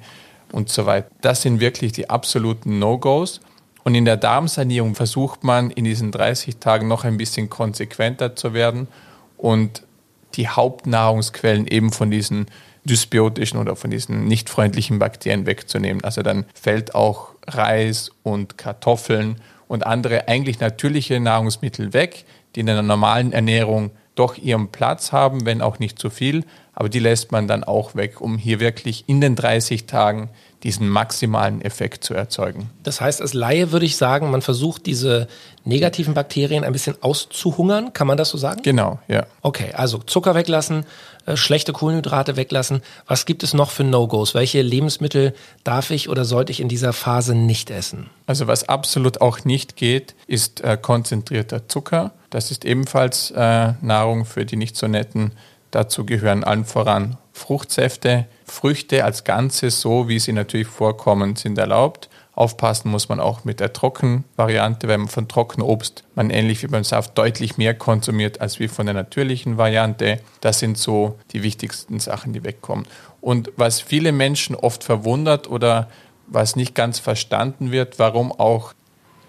und 0.52 0.68
so 0.68 0.86
weiter. 0.86 1.08
Das 1.22 1.42
sind 1.42 1.60
wirklich 1.60 1.92
die 1.92 2.10
absoluten 2.10 2.78
No-Gos. 2.78 3.40
Und 3.84 3.94
in 3.94 4.04
der 4.04 4.16
Darmsanierung 4.16 4.94
versucht 4.94 5.42
man 5.42 5.70
in 5.70 5.84
diesen 5.84 6.12
30 6.12 6.58
Tagen 6.58 6.86
noch 6.86 7.04
ein 7.04 7.16
bisschen 7.16 7.50
konsequenter 7.50 8.36
zu 8.36 8.54
werden 8.54 8.86
und 9.36 9.82
die 10.34 10.48
Hauptnahrungsquellen 10.48 11.66
eben 11.66 11.90
von 11.90 12.10
diesen 12.10 12.46
dysbiotischen 12.84 13.58
oder 13.58 13.76
von 13.76 13.90
diesen 13.90 14.26
nicht 14.26 14.50
freundlichen 14.50 14.98
Bakterien 14.98 15.46
wegzunehmen. 15.46 16.02
Also 16.04 16.22
dann 16.22 16.44
fällt 16.54 16.94
auch 16.94 17.30
Reis 17.46 18.10
und 18.22 18.58
Kartoffeln 18.58 19.36
und 19.68 19.86
andere 19.86 20.28
eigentlich 20.28 20.60
natürliche 20.60 21.20
Nahrungsmittel 21.20 21.92
weg, 21.92 22.24
die 22.54 22.60
in 22.60 22.70
einer 22.70 22.82
normalen 22.82 23.32
Ernährung 23.32 23.90
doch 24.14 24.36
ihren 24.36 24.68
Platz 24.68 25.12
haben, 25.12 25.46
wenn 25.46 25.62
auch 25.62 25.78
nicht 25.78 25.98
zu 25.98 26.10
viel, 26.10 26.44
aber 26.74 26.88
die 26.88 26.98
lässt 26.98 27.32
man 27.32 27.48
dann 27.48 27.64
auch 27.64 27.94
weg, 27.94 28.20
um 28.20 28.36
hier 28.36 28.60
wirklich 28.60 29.04
in 29.06 29.20
den 29.20 29.36
30 29.36 29.86
Tagen 29.86 30.28
diesen 30.62 30.88
maximalen 30.88 31.60
Effekt 31.60 32.04
zu 32.04 32.14
erzeugen. 32.14 32.70
Das 32.84 33.00
heißt, 33.00 33.20
als 33.20 33.34
Laie 33.34 33.72
würde 33.72 33.84
ich 33.84 33.96
sagen, 33.96 34.30
man 34.30 34.42
versucht 34.42 34.86
diese 34.86 35.26
negativen 35.64 36.14
Bakterien 36.14 36.62
ein 36.62 36.72
bisschen 36.72 36.96
auszuhungern. 37.02 37.92
Kann 37.92 38.06
man 38.06 38.16
das 38.16 38.30
so 38.30 38.38
sagen? 38.38 38.62
Genau, 38.62 39.00
ja. 39.08 39.26
Okay, 39.42 39.72
also 39.74 39.98
Zucker 39.98 40.34
weglassen, 40.34 40.84
äh, 41.26 41.36
schlechte 41.36 41.72
Kohlenhydrate 41.72 42.36
weglassen. 42.36 42.82
Was 43.06 43.26
gibt 43.26 43.42
es 43.42 43.54
noch 43.54 43.70
für 43.70 43.82
No-Gos? 43.82 44.34
Welche 44.34 44.62
Lebensmittel 44.62 45.34
darf 45.64 45.90
ich 45.90 46.08
oder 46.08 46.24
sollte 46.24 46.52
ich 46.52 46.60
in 46.60 46.68
dieser 46.68 46.92
Phase 46.92 47.34
nicht 47.34 47.70
essen? 47.70 48.10
Also 48.26 48.46
was 48.46 48.68
absolut 48.68 49.20
auch 49.20 49.44
nicht 49.44 49.76
geht, 49.76 50.14
ist 50.28 50.60
äh, 50.60 50.78
konzentrierter 50.80 51.68
Zucker. 51.68 52.12
Das 52.30 52.52
ist 52.52 52.64
ebenfalls 52.64 53.32
äh, 53.32 53.72
Nahrung 53.80 54.24
für 54.24 54.46
die 54.46 54.56
nicht 54.56 54.76
so 54.76 54.86
netten. 54.86 55.32
Dazu 55.72 56.06
gehören 56.06 56.44
allen 56.44 56.64
voran 56.64 57.18
Fruchtsäfte, 57.32 58.26
Früchte 58.44 59.04
als 59.04 59.24
Ganzes, 59.24 59.80
so 59.80 60.08
wie 60.08 60.18
sie 60.18 60.32
natürlich 60.32 60.66
vorkommen, 60.66 61.36
sind 61.36 61.58
erlaubt. 61.58 62.08
Aufpassen 62.34 62.90
muss 62.90 63.08
man 63.10 63.20
auch 63.20 63.44
mit 63.44 63.60
der 63.60 63.74
Trockenvariante, 63.74 64.88
wenn 64.88 65.00
man 65.00 65.08
von 65.08 65.28
Trockenobst 65.28 66.04
man 66.14 66.30
ähnlich 66.30 66.62
wie 66.62 66.66
beim 66.66 66.84
Saft 66.84 67.16
deutlich 67.18 67.58
mehr 67.58 67.74
konsumiert 67.74 68.40
als 68.40 68.58
wie 68.58 68.68
von 68.68 68.86
der 68.86 68.94
natürlichen 68.94 69.58
Variante. 69.58 70.20
Das 70.40 70.58
sind 70.58 70.78
so 70.78 71.18
die 71.32 71.42
wichtigsten 71.42 72.00
Sachen, 72.00 72.32
die 72.32 72.42
wegkommen. 72.42 72.86
Und 73.20 73.52
was 73.56 73.80
viele 73.80 74.12
Menschen 74.12 74.56
oft 74.56 74.82
verwundert 74.82 75.48
oder 75.48 75.88
was 76.26 76.56
nicht 76.56 76.74
ganz 76.74 76.98
verstanden 76.98 77.70
wird, 77.70 77.98
warum 77.98 78.32
auch, 78.32 78.72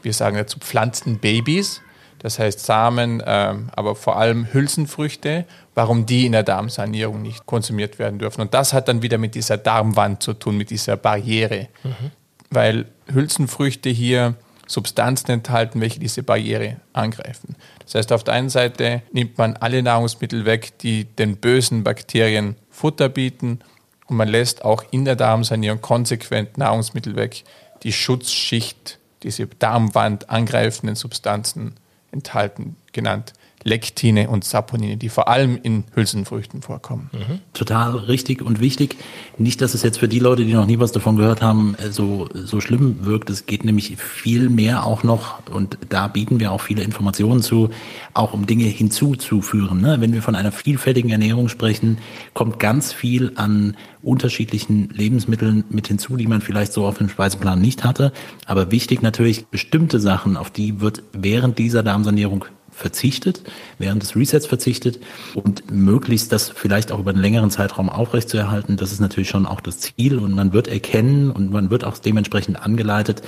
wir 0.01 0.13
sagen 0.13 0.37
dazu 0.37 0.59
Pflanzenbabys, 0.59 1.81
das 2.23 2.39
heißt 2.39 2.61
Samen, 2.61 3.19
äh, 3.19 3.53
aber 3.75 3.95
vor 3.95 4.17
allem 4.17 4.51
Hülsenfrüchte, 4.51 5.45
warum 5.75 6.05
die 6.05 6.25
in 6.25 6.31
der 6.31 6.43
Darmsanierung 6.43 7.21
nicht 7.21 7.45
konsumiert 7.45 7.99
werden 7.99 8.17
dürfen. 8.17 8.39
Und 8.39 8.53
das 8.53 8.71
hat 8.71 8.87
dann 8.87 9.01
wieder 9.01 9.17
mit 9.17 9.35
dieser 9.35 9.57
Darmwand 9.57 10.23
zu 10.23 10.33
tun, 10.33 10.55
mit 10.57 10.69
dieser 10.69 10.95
Barriere, 10.95 11.67
mhm. 11.83 12.11
weil 12.49 12.85
Hülsenfrüchte 13.11 13.89
hier 13.89 14.35
Substanzen 14.67 15.31
enthalten, 15.31 15.81
welche 15.81 15.99
diese 15.99 16.23
Barriere 16.23 16.77
angreifen. 16.93 17.57
Das 17.83 17.95
heißt, 17.95 18.13
auf 18.13 18.23
der 18.23 18.35
einen 18.35 18.49
Seite 18.49 19.01
nimmt 19.11 19.37
man 19.37 19.57
alle 19.57 19.83
Nahrungsmittel 19.83 20.45
weg, 20.45 20.77
die 20.79 21.03
den 21.03 21.35
bösen 21.35 21.83
Bakterien 21.83 22.55
Futter 22.69 23.09
bieten 23.09 23.59
und 24.07 24.15
man 24.15 24.29
lässt 24.29 24.63
auch 24.63 24.85
in 24.91 25.03
der 25.03 25.17
Darmsanierung 25.17 25.81
konsequent 25.81 26.57
Nahrungsmittel 26.57 27.17
weg, 27.17 27.43
die 27.83 27.91
Schutzschicht, 27.91 28.99
diese 29.23 29.45
Darmwand 29.47 30.29
angreifenden 30.29 30.95
Substanzen 30.95 31.75
enthalten, 32.13 32.77
genannt 32.93 33.33
Lektine 33.63 34.29
und 34.29 34.43
Saponine, 34.43 34.97
die 34.97 35.09
vor 35.09 35.27
allem 35.27 35.57
in 35.61 35.83
Hülsenfrüchten 35.95 36.61
vorkommen. 36.61 37.09
Mhm. 37.13 37.39
Total 37.53 37.95
richtig 37.95 38.41
und 38.41 38.59
wichtig. 38.59 38.97
Nicht, 39.37 39.61
dass 39.61 39.73
es 39.73 39.83
jetzt 39.83 39.99
für 39.99 40.07
die 40.07 40.19
Leute, 40.19 40.45
die 40.45 40.53
noch 40.53 40.65
nie 40.65 40.79
was 40.79 40.91
davon 40.91 41.15
gehört 41.15 41.41
haben, 41.41 41.75
äh, 41.75 41.91
so, 41.91 42.27
so 42.33 42.59
schlimm 42.61 43.05
wirkt. 43.05 43.29
Es 43.29 43.45
geht 43.45 43.63
nämlich 43.65 43.95
viel 43.97 44.49
mehr 44.49 44.85
auch 44.85 45.03
noch, 45.03 45.47
und 45.49 45.77
da 45.89 46.07
bieten 46.07 46.39
wir 46.39 46.51
auch 46.51 46.61
viele 46.61 46.83
Informationen 46.83 47.41
zu, 47.41 47.69
auch 48.13 48.33
um 48.33 48.45
Dinge 48.45 48.65
hinzuzuführen. 48.65 49.81
Ne? 49.81 49.97
Wenn 49.99 50.13
wir 50.13 50.21
von 50.21 50.35
einer 50.35 50.51
vielfältigen 50.51 51.09
Ernährung 51.09 51.49
sprechen, 51.49 51.97
kommt 52.33 52.59
ganz 52.59 52.93
viel 52.93 53.31
an 53.35 53.75
unterschiedlichen 54.01 54.89
Lebensmitteln 54.89 55.63
mit 55.69 55.87
hinzu, 55.87 56.17
die 56.17 56.27
man 56.27 56.41
vielleicht 56.41 56.73
so 56.73 56.85
auf 56.85 56.97
dem 56.97 57.09
Speiseplan 57.09 57.59
nicht 57.59 57.83
hatte. 57.83 58.11
Aber 58.45 58.71
wichtig 58.71 59.01
natürlich, 59.01 59.45
bestimmte 59.47 59.99
Sachen, 59.99 60.37
auf 60.37 60.51
die 60.51 60.81
wird 60.81 61.03
während 61.13 61.57
dieser 61.57 61.83
Darmsanierung 61.83 62.45
verzichtet, 62.73 63.41
während 63.77 64.03
des 64.03 64.15
Resets 64.15 64.45
verzichtet 64.45 64.99
und 65.35 65.71
möglichst 65.71 66.31
das 66.31 66.49
vielleicht 66.49 66.91
auch 66.91 66.99
über 66.99 67.11
einen 67.11 67.21
längeren 67.21 67.51
Zeitraum 67.51 67.89
aufrechtzuerhalten. 67.89 68.77
Das 68.77 68.91
ist 68.91 68.99
natürlich 68.99 69.29
schon 69.29 69.45
auch 69.45 69.61
das 69.61 69.79
Ziel 69.79 70.17
und 70.17 70.33
man 70.33 70.53
wird 70.53 70.67
erkennen 70.67 71.31
und 71.31 71.51
man 71.51 71.69
wird 71.69 71.83
auch 71.83 71.97
dementsprechend 71.97 72.61
angeleitet, 72.61 73.21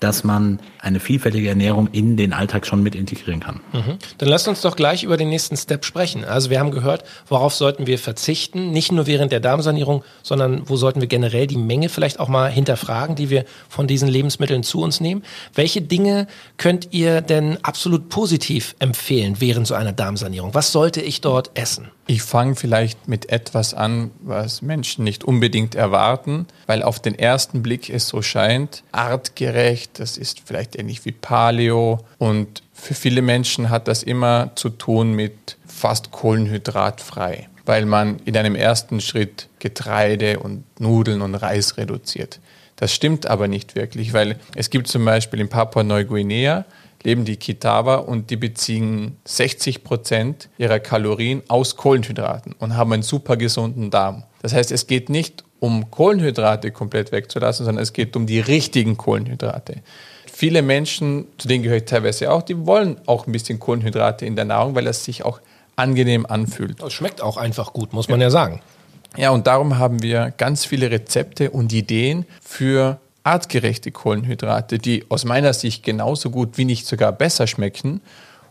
dass 0.00 0.24
man 0.24 0.58
eine 0.80 1.00
vielfältige 1.00 1.48
Ernährung 1.48 1.88
in 1.92 2.16
den 2.16 2.32
Alltag 2.32 2.66
schon 2.66 2.82
mit 2.82 2.94
integrieren 2.94 3.40
kann. 3.40 3.60
Mhm. 3.72 3.98
Dann 4.18 4.28
lasst 4.28 4.46
uns 4.48 4.60
doch 4.60 4.76
gleich 4.76 5.02
über 5.02 5.16
den 5.16 5.30
nächsten 5.30 5.56
Step 5.56 5.84
sprechen. 5.84 6.24
Also 6.24 6.50
wir 6.50 6.60
haben 6.60 6.72
gehört, 6.72 7.04
worauf 7.26 7.54
sollten 7.54 7.86
wir 7.86 7.98
verzichten, 7.98 8.70
nicht 8.70 8.92
nur 8.92 9.06
während 9.06 9.32
der 9.32 9.40
Darmsanierung, 9.40 10.04
sondern 10.22 10.68
wo 10.68 10.76
sollten 10.76 11.00
wir 11.00 11.08
generell 11.08 11.46
die 11.46 11.56
Menge 11.56 11.88
vielleicht 11.88 12.20
auch 12.20 12.28
mal 12.28 12.50
hinterfragen, 12.50 13.16
die 13.16 13.30
wir 13.30 13.44
von 13.68 13.86
diesen 13.86 14.08
Lebensmitteln 14.08 14.62
zu 14.62 14.82
uns 14.82 15.00
nehmen. 15.00 15.22
Welche 15.54 15.80
Dinge 15.80 16.26
könnt 16.58 16.88
ihr 16.90 17.20
denn 17.22 17.58
absolut 17.62 18.08
positiv 18.08 18.74
empfehlen 18.80 19.36
während 19.38 19.66
so 19.66 19.74
einer 19.74 19.92
Darmsanierung? 19.92 20.54
Was 20.54 20.72
sollte 20.72 21.00
ich 21.00 21.20
dort 21.22 21.52
essen? 21.54 21.90
Ich 22.06 22.22
fange 22.22 22.54
vielleicht 22.54 23.08
mit 23.08 23.30
etwas 23.30 23.72
an, 23.72 24.10
was 24.20 24.60
Menschen 24.60 25.04
nicht 25.04 25.24
unbedingt 25.24 25.74
erwarten, 25.74 26.46
weil 26.66 26.82
auf 26.82 27.00
den 27.00 27.18
ersten 27.18 27.62
Blick 27.62 27.88
es 27.88 28.08
so 28.08 28.20
scheint, 28.20 28.82
artgerecht, 28.92 29.98
das 30.00 30.18
ist 30.18 30.42
vielleicht 30.44 30.76
ähnlich 30.76 31.04
wie 31.06 31.12
Paleo 31.12 32.00
und 32.18 32.62
für 32.74 32.94
viele 32.94 33.22
Menschen 33.22 33.70
hat 33.70 33.88
das 33.88 34.02
immer 34.02 34.50
zu 34.54 34.68
tun 34.68 35.12
mit 35.12 35.56
fast 35.66 36.10
kohlenhydratfrei, 36.10 37.48
weil 37.64 37.86
man 37.86 38.18
in 38.26 38.36
einem 38.36 38.54
ersten 38.54 39.00
Schritt 39.00 39.48
Getreide 39.58 40.40
und 40.40 40.64
Nudeln 40.78 41.22
und 41.22 41.34
Reis 41.34 41.78
reduziert. 41.78 42.40
Das 42.84 42.92
stimmt 42.92 43.24
aber 43.24 43.48
nicht 43.48 43.76
wirklich, 43.76 44.12
weil 44.12 44.36
es 44.54 44.68
gibt 44.68 44.88
zum 44.88 45.06
Beispiel 45.06 45.40
in 45.40 45.48
Papua-Neuguinea 45.48 46.66
leben 47.02 47.24
die 47.24 47.36
Kitawa 47.36 47.94
und 47.94 48.28
die 48.28 48.36
beziehen 48.36 49.16
60 49.24 49.84
Prozent 49.84 50.50
ihrer 50.58 50.80
Kalorien 50.80 51.42
aus 51.48 51.76
Kohlenhydraten 51.76 52.52
und 52.58 52.76
haben 52.76 52.92
einen 52.92 53.02
super 53.02 53.38
gesunden 53.38 53.90
Darm. 53.90 54.24
Das 54.42 54.52
heißt, 54.52 54.70
es 54.70 54.86
geht 54.86 55.08
nicht 55.08 55.44
um 55.60 55.90
Kohlenhydrate 55.90 56.72
komplett 56.72 57.10
wegzulassen, 57.10 57.64
sondern 57.64 57.82
es 57.82 57.94
geht 57.94 58.16
um 58.16 58.26
die 58.26 58.40
richtigen 58.40 58.98
Kohlenhydrate. 58.98 59.76
Viele 60.30 60.60
Menschen, 60.60 61.28
zu 61.38 61.48
denen 61.48 61.62
gehöre 61.62 61.78
ich 61.78 61.86
teilweise 61.86 62.30
auch, 62.30 62.42
die 62.42 62.66
wollen 62.66 62.98
auch 63.06 63.26
ein 63.26 63.32
bisschen 63.32 63.58
Kohlenhydrate 63.60 64.26
in 64.26 64.36
der 64.36 64.44
Nahrung, 64.44 64.74
weil 64.74 64.86
es 64.88 65.06
sich 65.06 65.24
auch 65.24 65.40
angenehm 65.74 66.26
anfühlt. 66.26 66.82
Es 66.82 66.92
schmeckt 66.92 67.22
auch 67.22 67.38
einfach 67.38 67.72
gut, 67.72 67.94
muss 67.94 68.10
man 68.10 68.20
ja, 68.20 68.26
ja 68.26 68.30
sagen. 68.30 68.60
Ja, 69.16 69.30
und 69.30 69.46
darum 69.46 69.78
haben 69.78 70.02
wir 70.02 70.32
ganz 70.36 70.64
viele 70.64 70.90
Rezepte 70.90 71.50
und 71.50 71.72
Ideen 71.72 72.26
für 72.42 72.98
artgerechte 73.22 73.90
Kohlenhydrate, 73.92 74.78
die 74.78 75.04
aus 75.08 75.24
meiner 75.24 75.52
Sicht 75.52 75.84
genauso 75.84 76.30
gut 76.30 76.58
wie 76.58 76.64
nicht 76.64 76.86
sogar 76.86 77.12
besser 77.12 77.46
schmecken. 77.46 78.00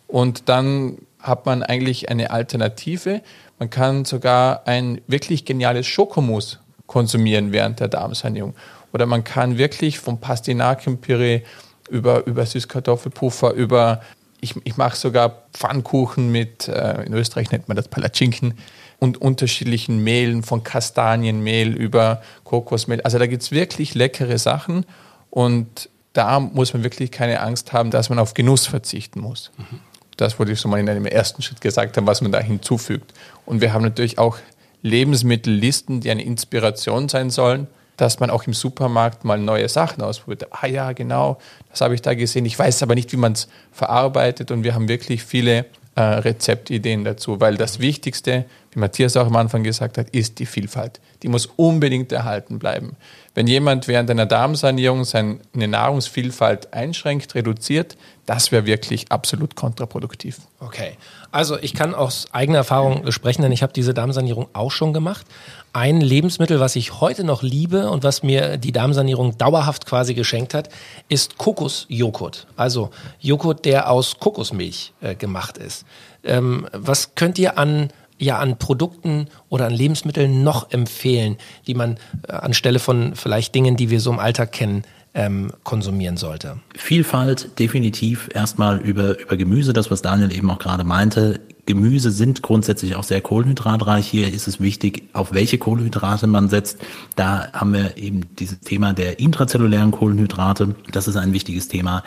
Und 0.07 0.47
dann 0.47 0.97
hat 1.19 1.45
man 1.45 1.63
eigentlich 1.63 2.09
eine 2.09 2.31
Alternative. 2.31 3.21
Man 3.59 3.69
kann 3.69 4.05
sogar 4.05 4.65
ein 4.65 5.01
wirklich 5.07 5.45
geniales 5.45 5.85
Schokomus 5.85 6.59
konsumieren 6.87 7.51
während 7.51 7.79
der 7.79 7.87
Darmsanierung. 7.87 8.55
Oder 8.93 9.05
man 9.05 9.23
kann 9.23 9.57
wirklich 9.57 9.99
vom 9.99 10.19
Pastinakenpüree 10.19 11.41
über, 11.89 12.25
über 12.25 12.45
Süßkartoffelpuffer, 12.45 13.53
über, 13.53 14.01
ich, 14.39 14.55
ich 14.63 14.77
mache 14.77 14.95
sogar 14.95 15.43
Pfannkuchen 15.53 16.31
mit, 16.31 16.67
äh, 16.67 17.03
in 17.03 17.13
Österreich 17.13 17.51
nennt 17.51 17.67
man 17.67 17.75
das 17.75 17.87
Palatschinken, 17.87 18.55
und 19.03 19.21
unterschiedlichen 19.21 20.01
Mehlen, 20.01 20.43
von 20.43 20.63
Kastanienmehl 20.63 21.73
über 21.75 22.21
Kokosmehl. 22.45 23.01
Also 23.01 23.19
da 23.19 23.27
gibt 23.27 23.43
es 23.43 23.51
wirklich 23.51 23.95
leckere 23.95 24.37
Sachen 24.37 24.85
und 25.29 25.89
da 26.13 26.39
muss 26.39 26.73
man 26.73 26.83
wirklich 26.83 27.11
keine 27.11 27.41
Angst 27.41 27.73
haben, 27.73 27.91
dass 27.91 28.07
man 28.07 28.17
auf 28.17 28.33
Genuss 28.33 28.65
verzichten 28.65 29.19
muss. 29.19 29.51
Mhm. 29.57 29.79
Das 30.15 30.39
wollte 30.39 30.53
ich 30.53 30.59
so 30.61 30.69
mal 30.69 30.79
in 30.79 30.87
einem 30.87 31.05
ersten 31.05 31.41
Schritt 31.41 31.59
gesagt 31.59 31.97
haben, 31.97 32.07
was 32.07 32.21
man 32.21 32.31
da 32.31 32.39
hinzufügt. 32.39 33.13
Und 33.45 33.59
wir 33.59 33.73
haben 33.73 33.81
natürlich 33.81 34.19
auch 34.19 34.37
Lebensmittellisten, 34.83 35.99
die 35.99 36.09
eine 36.09 36.23
Inspiration 36.23 37.09
sein 37.09 37.29
sollen, 37.29 37.67
dass 37.97 38.21
man 38.21 38.29
auch 38.29 38.47
im 38.47 38.53
Supermarkt 38.53 39.25
mal 39.25 39.37
neue 39.37 39.67
Sachen 39.67 40.01
ausprobiert. 40.01 40.47
Ah 40.51 40.67
ja, 40.67 40.93
genau, 40.93 41.39
das 41.69 41.81
habe 41.81 41.93
ich 41.93 42.01
da 42.01 42.13
gesehen. 42.13 42.45
Ich 42.45 42.57
weiß 42.57 42.81
aber 42.83 42.95
nicht, 42.95 43.11
wie 43.11 43.17
man 43.17 43.33
es 43.33 43.49
verarbeitet. 43.73 44.49
Und 44.49 44.63
wir 44.63 44.73
haben 44.73 44.87
wirklich 44.87 45.25
viele 45.25 45.65
äh, 45.95 46.01
Rezeptideen 46.01 47.03
dazu, 47.03 47.39
weil 47.39 47.57
das 47.57 47.79
Wichtigste, 47.79 48.45
wie 48.73 48.79
Matthias 48.79 49.15
auch 49.17 49.27
am 49.27 49.35
Anfang 49.35 49.63
gesagt 49.63 49.97
hat, 49.97 50.09
ist 50.09 50.39
die 50.39 50.45
Vielfalt. 50.45 50.99
Die 51.21 51.27
muss 51.27 51.45
unbedingt 51.45 52.11
erhalten 52.11 52.59
bleiben. 52.59 52.95
Wenn 53.35 53.47
jemand 53.47 53.87
während 53.87 54.11
einer 54.11 54.25
Darmsanierung 54.25 55.05
seine 55.05 55.39
Nahrungsvielfalt 55.55 56.73
einschränkt, 56.73 57.33
reduziert, 57.33 57.97
das 58.25 58.51
wäre 58.51 58.65
wirklich 58.65 59.11
absolut 59.11 59.55
kontraproduktiv. 59.55 60.37
Okay, 60.59 60.97
also 61.31 61.57
ich 61.57 61.73
kann 61.73 61.95
aus 61.95 62.27
eigener 62.31 62.59
Erfahrung 62.59 63.11
sprechen, 63.11 63.41
denn 63.41 63.51
ich 63.51 63.63
habe 63.63 63.73
diese 63.73 63.93
Darmsanierung 63.93 64.47
auch 64.53 64.71
schon 64.71 64.93
gemacht. 64.93 65.25
Ein 65.73 65.99
Lebensmittel, 65.99 66.59
was 66.59 66.75
ich 66.75 67.01
heute 67.01 67.23
noch 67.23 67.41
liebe 67.41 67.89
und 67.89 68.03
was 68.03 68.21
mir 68.21 68.57
die 68.57 68.71
Darmsanierung 68.71 69.37
dauerhaft 69.37 69.87
quasi 69.87 70.13
geschenkt 70.13 70.53
hat, 70.53 70.69
ist 71.09 71.37
Kokosjoghurt. 71.37 72.45
Also 72.55 72.91
Joghurt, 73.19 73.65
der 73.65 73.89
aus 73.89 74.19
Kokosmilch 74.19 74.93
äh, 75.01 75.15
gemacht 75.15 75.57
ist. 75.57 75.85
Ähm, 76.23 76.67
was 76.71 77.15
könnt 77.15 77.39
ihr 77.39 77.57
an 77.57 77.89
ja 78.17 78.39
an 78.39 78.57
Produkten 78.57 79.27
oder 79.49 79.65
an 79.65 79.73
Lebensmitteln 79.73 80.43
noch 80.43 80.71
empfehlen, 80.71 81.37
die 81.67 81.73
man 81.73 81.97
äh, 82.27 82.33
anstelle 82.33 82.79
von 82.79 83.15
vielleicht 83.15 83.55
Dingen, 83.55 83.75
die 83.75 83.89
wir 83.89 83.99
so 83.99 84.11
im 84.11 84.19
Alltag 84.19 84.51
kennen, 84.51 84.83
ähm, 85.13 85.51
konsumieren 85.63 86.17
sollte? 86.17 86.59
Vielfalt 86.75 87.59
definitiv 87.59 88.29
erstmal 88.33 88.79
über, 88.79 89.19
über 89.19 89.37
Gemüse, 89.37 89.73
das 89.73 89.91
was 89.91 90.01
Daniel 90.01 90.31
eben 90.31 90.49
auch 90.49 90.59
gerade 90.59 90.83
meinte. 90.83 91.39
Gemüse 91.65 92.11
sind 92.11 92.41
grundsätzlich 92.41 92.95
auch 92.95 93.03
sehr 93.03 93.21
kohlenhydratreich. 93.21 94.05
Hier 94.05 94.33
ist 94.33 94.47
es 94.47 94.59
wichtig, 94.59 95.03
auf 95.13 95.33
welche 95.33 95.57
Kohlenhydrate 95.57 96.27
man 96.27 96.49
setzt. 96.49 96.79
Da 97.15 97.51
haben 97.53 97.73
wir 97.73 97.97
eben 97.97 98.21
dieses 98.37 98.59
Thema 98.59 98.93
der 98.93 99.19
intrazellulären 99.19 99.91
Kohlenhydrate. 99.91 100.75
Das 100.91 101.07
ist 101.07 101.15
ein 101.15 101.31
wichtiges 101.31 101.69
Thema. 101.69 102.03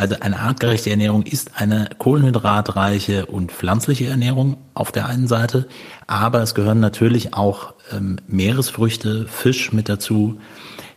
Also 0.00 0.16
eine 0.20 0.40
artgerechte 0.40 0.88
Ernährung 0.88 1.24
ist 1.24 1.60
eine 1.60 1.90
kohlenhydratreiche 1.98 3.26
und 3.26 3.52
pflanzliche 3.52 4.06
Ernährung 4.06 4.56
auf 4.72 4.92
der 4.92 5.04
einen 5.04 5.28
Seite, 5.28 5.68
aber 6.06 6.40
es 6.40 6.54
gehören 6.54 6.80
natürlich 6.80 7.34
auch 7.34 7.74
ähm, 7.92 8.16
Meeresfrüchte, 8.26 9.26
Fisch 9.28 9.74
mit 9.74 9.90
dazu, 9.90 10.40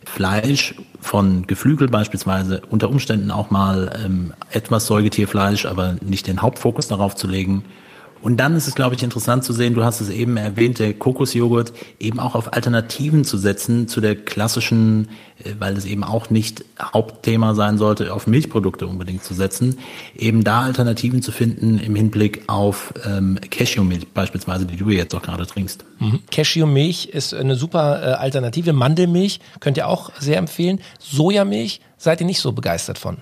Fleisch 0.06 0.74
von 1.02 1.46
Geflügel 1.46 1.88
beispielsweise, 1.88 2.62
unter 2.70 2.88
Umständen 2.88 3.30
auch 3.30 3.50
mal 3.50 3.94
ähm, 4.02 4.32
etwas 4.50 4.86
Säugetierfleisch, 4.86 5.66
aber 5.66 5.96
nicht 6.00 6.26
den 6.26 6.40
Hauptfokus 6.40 6.88
darauf 6.88 7.14
zu 7.14 7.26
legen. 7.26 7.62
Und 8.24 8.38
dann 8.38 8.56
ist 8.56 8.66
es, 8.66 8.74
glaube 8.74 8.94
ich, 8.94 9.02
interessant 9.02 9.44
zu 9.44 9.52
sehen, 9.52 9.74
du 9.74 9.84
hast 9.84 10.00
es 10.00 10.08
eben 10.08 10.38
erwähnt, 10.38 10.78
der 10.78 10.94
Kokosjoghurt 10.94 11.74
eben 12.00 12.18
auch 12.18 12.34
auf 12.34 12.54
Alternativen 12.54 13.22
zu 13.22 13.36
setzen 13.36 13.86
zu 13.86 14.00
der 14.00 14.16
klassischen, 14.16 15.10
äh, 15.44 15.50
weil 15.58 15.76
es 15.76 15.84
eben 15.84 16.02
auch 16.04 16.30
nicht 16.30 16.64
Hauptthema 16.80 17.54
sein 17.54 17.76
sollte, 17.76 18.14
auf 18.14 18.26
Milchprodukte 18.26 18.86
unbedingt 18.86 19.22
zu 19.24 19.34
setzen, 19.34 19.76
eben 20.16 20.42
da 20.42 20.62
Alternativen 20.62 21.20
zu 21.20 21.32
finden 21.32 21.78
im 21.78 21.94
Hinblick 21.94 22.44
auf 22.46 22.94
ähm, 23.04 23.38
Cashewmilch 23.50 24.08
beispielsweise, 24.14 24.64
die 24.64 24.78
du 24.78 24.88
jetzt 24.88 25.14
auch 25.14 25.22
gerade 25.22 25.46
trinkst. 25.46 25.84
Mhm. 25.98 26.20
Cashewmilch 26.30 27.10
ist 27.12 27.34
eine 27.34 27.56
super 27.56 28.00
äh, 28.02 28.06
Alternative. 28.14 28.72
Mandelmilch 28.72 29.40
könnt 29.60 29.76
ihr 29.76 29.86
auch 29.86 30.10
sehr 30.18 30.38
empfehlen. 30.38 30.80
Sojamilch 30.98 31.82
seid 31.98 32.22
ihr 32.22 32.26
nicht 32.26 32.40
so 32.40 32.52
begeistert 32.52 32.96
von? 32.96 33.18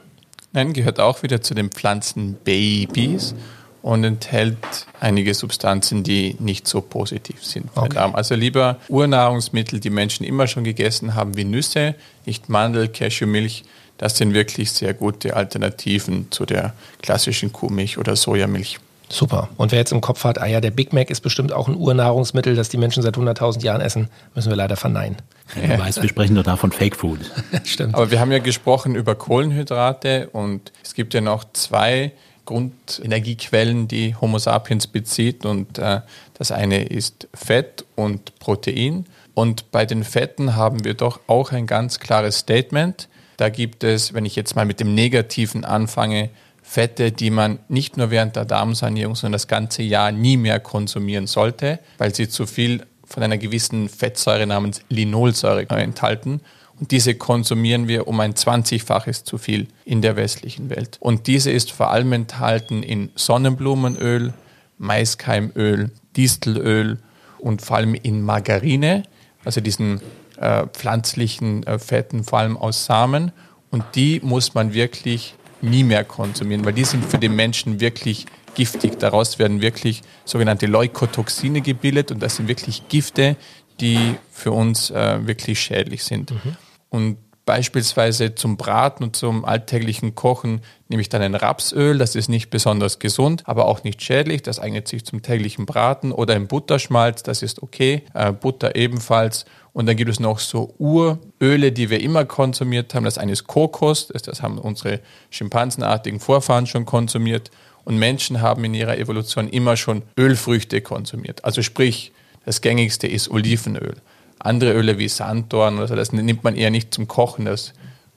Nein, 0.52 0.72
gehört 0.74 1.00
auch 1.00 1.24
wieder 1.24 1.40
zu 1.40 1.54
den 1.54 1.70
Pflanzenbabys 1.70 3.34
und 3.82 4.04
enthält 4.04 4.56
einige 5.00 5.34
Substanzen, 5.34 6.04
die 6.04 6.36
nicht 6.38 6.68
so 6.68 6.80
positiv 6.80 7.44
sind 7.44 7.68
okay. 7.74 8.10
Also 8.12 8.34
lieber 8.34 8.76
Urnahrungsmittel, 8.88 9.80
die 9.80 9.90
Menschen 9.90 10.24
immer 10.24 10.46
schon 10.46 10.64
gegessen 10.64 11.14
haben, 11.14 11.36
wie 11.36 11.44
Nüsse, 11.44 11.94
nicht 12.24 12.48
Mandel, 12.48 12.88
Cashewmilch. 12.88 13.64
Das 13.98 14.16
sind 14.16 14.34
wirklich 14.34 14.72
sehr 14.72 14.94
gute 14.94 15.36
Alternativen 15.36 16.30
zu 16.30 16.44
der 16.44 16.74
klassischen 17.02 17.52
Kuhmilch 17.52 17.98
oder 17.98 18.16
Sojamilch. 18.16 18.78
Super. 19.08 19.50
Und 19.58 19.72
wer 19.72 19.78
jetzt 19.78 19.92
im 19.92 20.00
Kopf 20.00 20.24
hat, 20.24 20.40
ah 20.40 20.46
ja, 20.46 20.60
der 20.62 20.70
Big 20.70 20.94
Mac 20.94 21.10
ist 21.10 21.20
bestimmt 21.20 21.52
auch 21.52 21.68
ein 21.68 21.76
Urnahrungsmittel, 21.76 22.56
das 22.56 22.70
die 22.70 22.78
Menschen 22.78 23.02
seit 23.02 23.16
100.000 23.16 23.62
Jahren 23.62 23.82
essen, 23.82 24.08
müssen 24.34 24.48
wir 24.48 24.56
leider 24.56 24.76
verneinen. 24.76 25.16
Ja, 25.54 25.76
du 25.76 25.82
weißt, 25.82 26.00
wir 26.00 26.08
sprechen 26.08 26.34
doch 26.34 26.44
da 26.44 26.56
von 26.56 26.72
Fake 26.72 26.96
Food. 26.96 27.18
Stimmt. 27.64 27.94
Aber 27.94 28.10
wir 28.10 28.20
haben 28.20 28.32
ja 28.32 28.38
gesprochen 28.38 28.94
über 28.94 29.14
Kohlenhydrate 29.14 30.30
und 30.32 30.72
es 30.82 30.94
gibt 30.94 31.12
ja 31.12 31.20
noch 31.20 31.44
zwei 31.52 32.12
Grundenergiequellen, 32.52 33.88
die 33.88 34.14
Homo 34.14 34.38
sapiens 34.38 34.86
bezieht. 34.86 35.46
Und 35.46 35.78
äh, 35.78 36.02
das 36.34 36.52
eine 36.52 36.84
ist 36.84 37.28
Fett 37.32 37.84
und 37.96 38.38
Protein. 38.38 39.06
Und 39.34 39.70
bei 39.70 39.86
den 39.86 40.04
Fetten 40.04 40.54
haben 40.54 40.84
wir 40.84 40.94
doch 40.94 41.20
auch 41.26 41.52
ein 41.52 41.66
ganz 41.66 41.98
klares 41.98 42.38
Statement. 42.38 43.08
Da 43.38 43.48
gibt 43.48 43.84
es, 43.84 44.12
wenn 44.12 44.26
ich 44.26 44.36
jetzt 44.36 44.54
mal 44.54 44.66
mit 44.66 44.80
dem 44.80 44.94
Negativen 44.94 45.64
anfange, 45.64 46.28
Fette, 46.62 47.10
die 47.10 47.30
man 47.30 47.58
nicht 47.68 47.96
nur 47.96 48.10
während 48.10 48.36
der 48.36 48.44
Darmsanierung, 48.44 49.14
sondern 49.14 49.32
das 49.32 49.48
ganze 49.48 49.82
Jahr 49.82 50.12
nie 50.12 50.36
mehr 50.36 50.60
konsumieren 50.60 51.26
sollte, 51.26 51.80
weil 51.98 52.14
sie 52.14 52.28
zu 52.28 52.46
viel 52.46 52.86
von 53.04 53.22
einer 53.22 53.38
gewissen 53.38 53.88
Fettsäure 53.88 54.46
namens 54.46 54.82
Linolsäure 54.88 55.68
enthalten. 55.68 56.40
Und 56.78 56.90
diese 56.90 57.14
konsumieren 57.14 57.88
wir 57.88 58.08
um 58.08 58.18
ein 58.20 58.34
20-faches 58.34 59.24
zu 59.24 59.38
viel 59.38 59.68
in 59.84 60.02
der 60.02 60.16
westlichen 60.16 60.70
Welt. 60.70 60.96
Und 61.00 61.26
diese 61.26 61.50
ist 61.50 61.70
vor 61.72 61.90
allem 61.90 62.12
enthalten 62.12 62.82
in 62.82 63.10
Sonnenblumenöl, 63.14 64.32
Maiskeimöl, 64.78 65.90
Distelöl 66.16 66.98
und 67.38 67.62
vor 67.62 67.76
allem 67.76 67.94
in 67.94 68.22
Margarine, 68.22 69.04
also 69.44 69.60
diesen 69.60 70.00
äh, 70.38 70.66
pflanzlichen 70.66 71.64
äh, 71.66 71.78
Fetten, 71.78 72.24
vor 72.24 72.40
allem 72.40 72.56
aus 72.56 72.84
Samen. 72.84 73.32
Und 73.70 73.84
die 73.94 74.20
muss 74.22 74.54
man 74.54 74.74
wirklich 74.74 75.34
nie 75.60 75.84
mehr 75.84 76.04
konsumieren, 76.04 76.64
weil 76.64 76.72
die 76.72 76.84
sind 76.84 77.04
für 77.04 77.18
den 77.18 77.36
Menschen 77.36 77.80
wirklich 77.80 78.26
giftig. 78.54 78.98
Daraus 78.98 79.38
werden 79.38 79.62
wirklich 79.62 80.02
sogenannte 80.24 80.66
Leukotoxine 80.66 81.60
gebildet 81.60 82.10
und 82.10 82.20
das 82.20 82.36
sind 82.36 82.48
wirklich 82.48 82.88
Gifte, 82.88 83.36
die 83.82 84.16
für 84.30 84.52
uns 84.52 84.90
äh, 84.90 85.26
wirklich 85.26 85.60
schädlich 85.60 86.04
sind. 86.04 86.30
Mhm. 86.30 86.56
Und 86.88 87.16
beispielsweise 87.44 88.34
zum 88.34 88.56
Braten 88.56 89.02
und 89.02 89.16
zum 89.16 89.44
alltäglichen 89.44 90.14
Kochen 90.14 90.60
nehme 90.88 91.02
ich 91.02 91.08
dann 91.08 91.22
ein 91.22 91.34
Rapsöl, 91.34 91.98
das 91.98 92.14
ist 92.14 92.28
nicht 92.28 92.50
besonders 92.50 93.00
gesund, 93.00 93.42
aber 93.46 93.66
auch 93.66 93.82
nicht 93.82 94.00
schädlich, 94.00 94.42
das 94.42 94.60
eignet 94.60 94.86
sich 94.86 95.04
zum 95.04 95.22
täglichen 95.22 95.66
Braten 95.66 96.12
oder 96.12 96.34
ein 96.34 96.46
Butterschmalz, 96.46 97.24
das 97.24 97.42
ist 97.42 97.62
okay, 97.62 98.02
äh, 98.14 98.32
Butter 98.32 98.76
ebenfalls. 98.76 99.44
Und 99.72 99.86
dann 99.86 99.96
gibt 99.96 100.10
es 100.10 100.20
noch 100.20 100.38
so 100.38 100.74
Uröle, 100.78 101.72
die 101.72 101.88
wir 101.88 102.00
immer 102.00 102.26
konsumiert 102.26 102.94
haben. 102.94 103.04
Das 103.04 103.16
eine 103.16 103.32
ist 103.32 103.46
Kokos, 103.46 104.08
das, 104.08 104.22
das 104.22 104.42
haben 104.42 104.58
unsere 104.58 105.00
schimpansenartigen 105.30 106.20
Vorfahren 106.20 106.66
schon 106.66 106.84
konsumiert. 106.84 107.50
Und 107.84 107.98
Menschen 107.98 108.42
haben 108.42 108.64
in 108.64 108.74
ihrer 108.74 108.98
Evolution 108.98 109.48
immer 109.48 109.76
schon 109.76 110.02
Ölfrüchte 110.16 110.82
konsumiert. 110.82 111.44
Also 111.44 111.62
sprich, 111.62 112.12
das 112.44 112.60
gängigste 112.60 113.06
ist 113.06 113.30
Olivenöl. 113.30 113.94
Andere 114.38 114.72
Öle 114.72 114.98
wie 114.98 115.08
Sanddorn 115.08 115.76
oder 115.76 115.88
so, 115.88 115.94
das 115.94 116.12
nimmt 116.12 116.42
man 116.42 116.56
eher 116.56 116.70
nicht 116.70 116.92
zum 116.92 117.06
Kochen, 117.06 117.44
das 117.44 117.72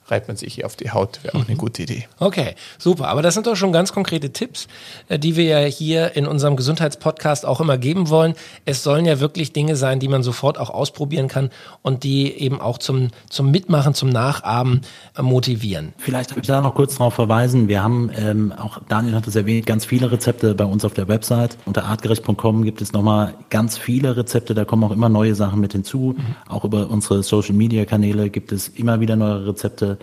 reibt 0.08 0.28
man 0.28 0.36
sich 0.36 0.54
hier 0.54 0.66
auf 0.66 0.76
die 0.76 0.90
Haut. 0.90 1.20
Wäre 1.22 1.36
auch 1.36 1.44
eine 1.44 1.54
mhm. 1.54 1.58
gute 1.58 1.82
Idee. 1.82 2.06
Okay, 2.18 2.54
super. 2.78 3.08
Aber 3.08 3.22
das 3.22 3.34
sind 3.34 3.46
doch 3.46 3.56
schon 3.56 3.72
ganz 3.72 3.92
konkrete 3.92 4.30
Tipps, 4.30 4.68
äh, 5.08 5.18
die 5.18 5.36
wir 5.36 5.44
ja 5.44 5.58
hier 5.60 6.16
in 6.16 6.26
unserem 6.26 6.56
Gesundheitspodcast 6.56 7.44
auch 7.46 7.60
immer 7.60 7.78
geben 7.78 8.08
wollen. 8.08 8.34
Es 8.64 8.82
sollen 8.82 9.04
ja 9.04 9.20
wirklich 9.20 9.52
Dinge 9.52 9.76
sein, 9.76 10.00
die 10.00 10.08
man 10.08 10.22
sofort 10.22 10.58
auch 10.58 10.70
ausprobieren 10.70 11.28
kann 11.28 11.50
und 11.82 12.04
die 12.04 12.32
eben 12.32 12.60
auch 12.60 12.78
zum, 12.78 13.08
zum 13.28 13.50
Mitmachen, 13.50 13.94
zum 13.94 14.08
Nachahmen 14.08 14.82
äh, 15.16 15.22
motivieren. 15.22 15.92
Vielleicht 15.98 16.30
würde 16.30 16.42
ich 16.42 16.46
da 16.46 16.60
noch 16.60 16.74
kurz 16.74 16.96
darauf 16.96 17.14
verweisen. 17.14 17.68
Wir 17.68 17.82
haben, 17.82 18.10
ähm, 18.16 18.52
auch 18.52 18.80
Daniel 18.88 19.14
hat 19.14 19.26
es 19.26 19.36
erwähnt, 19.36 19.66
ganz 19.66 19.84
viele 19.84 20.10
Rezepte 20.10 20.54
bei 20.54 20.64
uns 20.64 20.84
auf 20.84 20.94
der 20.94 21.08
Website. 21.08 21.56
Unter 21.64 21.84
artgerecht.com 21.84 22.62
gibt 22.62 22.80
es 22.80 22.92
nochmal 22.92 23.34
ganz 23.50 23.76
viele 23.76 24.16
Rezepte. 24.16 24.54
Da 24.54 24.64
kommen 24.64 24.84
auch 24.84 24.92
immer 24.92 25.08
neue 25.08 25.34
Sachen 25.34 25.60
mit 25.60 25.72
hinzu. 25.72 26.14
Mhm. 26.16 26.36
Auch 26.48 26.64
über 26.64 26.88
unsere 26.90 27.22
Social-Media-Kanäle 27.22 28.30
gibt 28.30 28.52
es 28.52 28.68
immer 28.68 29.00
wieder 29.00 29.16
neue 29.16 29.46
Rezepte. 29.46 29.95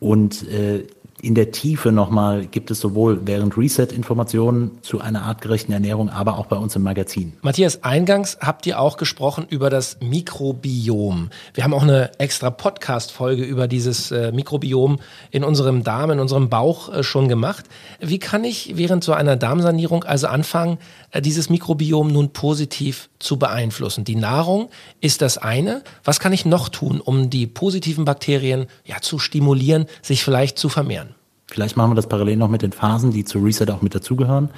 Und 0.00 0.48
äh, 0.48 0.84
in 1.24 1.34
der 1.34 1.52
Tiefe 1.52 1.90
nochmal 1.90 2.44
gibt 2.44 2.70
es 2.70 2.80
sowohl 2.80 3.22
während 3.24 3.56
Reset 3.56 3.86
Informationen 3.86 4.72
zu 4.82 5.00
einer 5.00 5.22
artgerechten 5.22 5.72
Ernährung, 5.72 6.10
aber 6.10 6.38
auch 6.38 6.44
bei 6.46 6.56
uns 6.56 6.76
im 6.76 6.82
Magazin. 6.82 7.32
Matthias, 7.40 7.82
eingangs 7.82 8.36
habt 8.42 8.66
ihr 8.66 8.78
auch 8.78 8.98
gesprochen 8.98 9.46
über 9.48 9.70
das 9.70 9.96
Mikrobiom. 10.02 11.30
Wir 11.54 11.64
haben 11.64 11.72
auch 11.72 11.82
eine 11.82 12.10
extra 12.18 12.50
Podcast-Folge 12.50 13.42
über 13.42 13.68
dieses 13.68 14.10
äh, 14.10 14.32
Mikrobiom 14.32 14.98
in 15.30 15.44
unserem 15.44 15.82
Darm, 15.82 16.10
in 16.10 16.20
unserem 16.20 16.50
Bauch 16.50 16.92
äh, 16.92 17.02
schon 17.02 17.28
gemacht. 17.28 17.64
Wie 18.00 18.18
kann 18.18 18.44
ich 18.44 18.76
während 18.76 19.02
so 19.02 19.14
einer 19.14 19.36
Darmsanierung 19.36 20.04
also 20.04 20.26
anfangen, 20.26 20.76
dieses 21.20 21.50
Mikrobiom 21.50 22.08
nun 22.08 22.30
positiv 22.30 23.08
zu 23.18 23.38
beeinflussen? 23.38 24.04
Die 24.04 24.16
Nahrung 24.16 24.70
ist 25.00 25.22
das 25.22 25.38
eine. 25.38 25.82
Was 26.04 26.20
kann 26.20 26.32
ich 26.32 26.44
noch 26.44 26.68
tun, 26.68 27.00
um 27.00 27.30
die 27.30 27.46
positiven 27.46 28.04
Bakterien 28.04 28.66
ja, 28.84 29.00
zu 29.00 29.18
stimulieren, 29.18 29.86
sich 30.02 30.24
vielleicht 30.24 30.58
zu 30.58 30.68
vermehren? 30.68 31.14
Vielleicht 31.46 31.76
machen 31.76 31.92
wir 31.92 31.96
das 31.96 32.08
parallel 32.08 32.36
noch 32.36 32.48
mit 32.48 32.62
den 32.62 32.72
Phasen, 32.72 33.10
die 33.10 33.24
zu 33.24 33.38
Reset 33.38 33.70
auch 33.70 33.82
mit 33.82 33.94
dazugehören. 33.94 34.50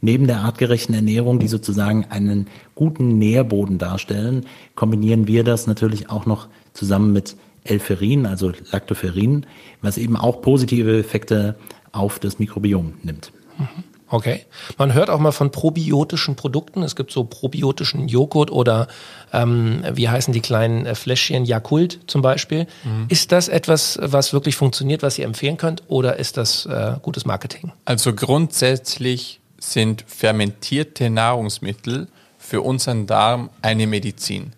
Neben 0.00 0.26
der 0.26 0.40
artgerechten 0.40 0.94
Ernährung, 0.94 1.38
die 1.38 1.46
sozusagen 1.46 2.06
einen 2.06 2.48
guten 2.74 3.18
Nährboden 3.18 3.78
darstellen, 3.78 4.46
kombinieren 4.74 5.28
wir 5.28 5.44
das 5.44 5.68
natürlich 5.68 6.10
auch 6.10 6.26
noch 6.26 6.48
zusammen 6.72 7.12
mit 7.12 7.36
Elferin, 7.64 8.26
also 8.26 8.52
Lactoferin, 8.72 9.46
was 9.80 9.98
eben 9.98 10.16
auch 10.16 10.42
positive 10.42 10.98
Effekte 10.98 11.54
auf 11.92 12.18
das 12.18 12.40
Mikrobiom 12.40 12.94
nimmt. 13.04 13.32
Mhm. 13.58 13.91
Okay. 14.12 14.44
Man 14.76 14.92
hört 14.92 15.08
auch 15.08 15.18
mal 15.18 15.32
von 15.32 15.50
probiotischen 15.50 16.36
Produkten. 16.36 16.82
Es 16.82 16.96
gibt 16.96 17.10
so 17.10 17.24
probiotischen 17.24 18.08
Joghurt 18.08 18.50
oder 18.50 18.86
ähm, 19.32 19.82
wie 19.90 20.08
heißen 20.08 20.34
die 20.34 20.42
kleinen 20.42 20.84
äh, 20.84 20.94
Fläschchen 20.94 21.46
Jakult 21.46 22.00
zum 22.08 22.20
Beispiel. 22.20 22.66
Mhm. 22.84 23.06
Ist 23.08 23.32
das 23.32 23.48
etwas, 23.48 23.98
was 24.02 24.34
wirklich 24.34 24.54
funktioniert, 24.54 25.02
was 25.02 25.18
ihr 25.18 25.24
empfehlen 25.24 25.56
könnt, 25.56 25.82
oder 25.88 26.18
ist 26.18 26.36
das 26.36 26.66
äh, 26.66 26.96
gutes 27.00 27.24
Marketing? 27.24 27.72
Also 27.86 28.12
grundsätzlich 28.12 29.40
sind 29.58 30.04
fermentierte 30.06 31.08
Nahrungsmittel 31.08 32.06
für 32.36 32.60
unseren 32.60 33.06
Darm 33.06 33.48
eine 33.62 33.86
Medizin. 33.86 34.52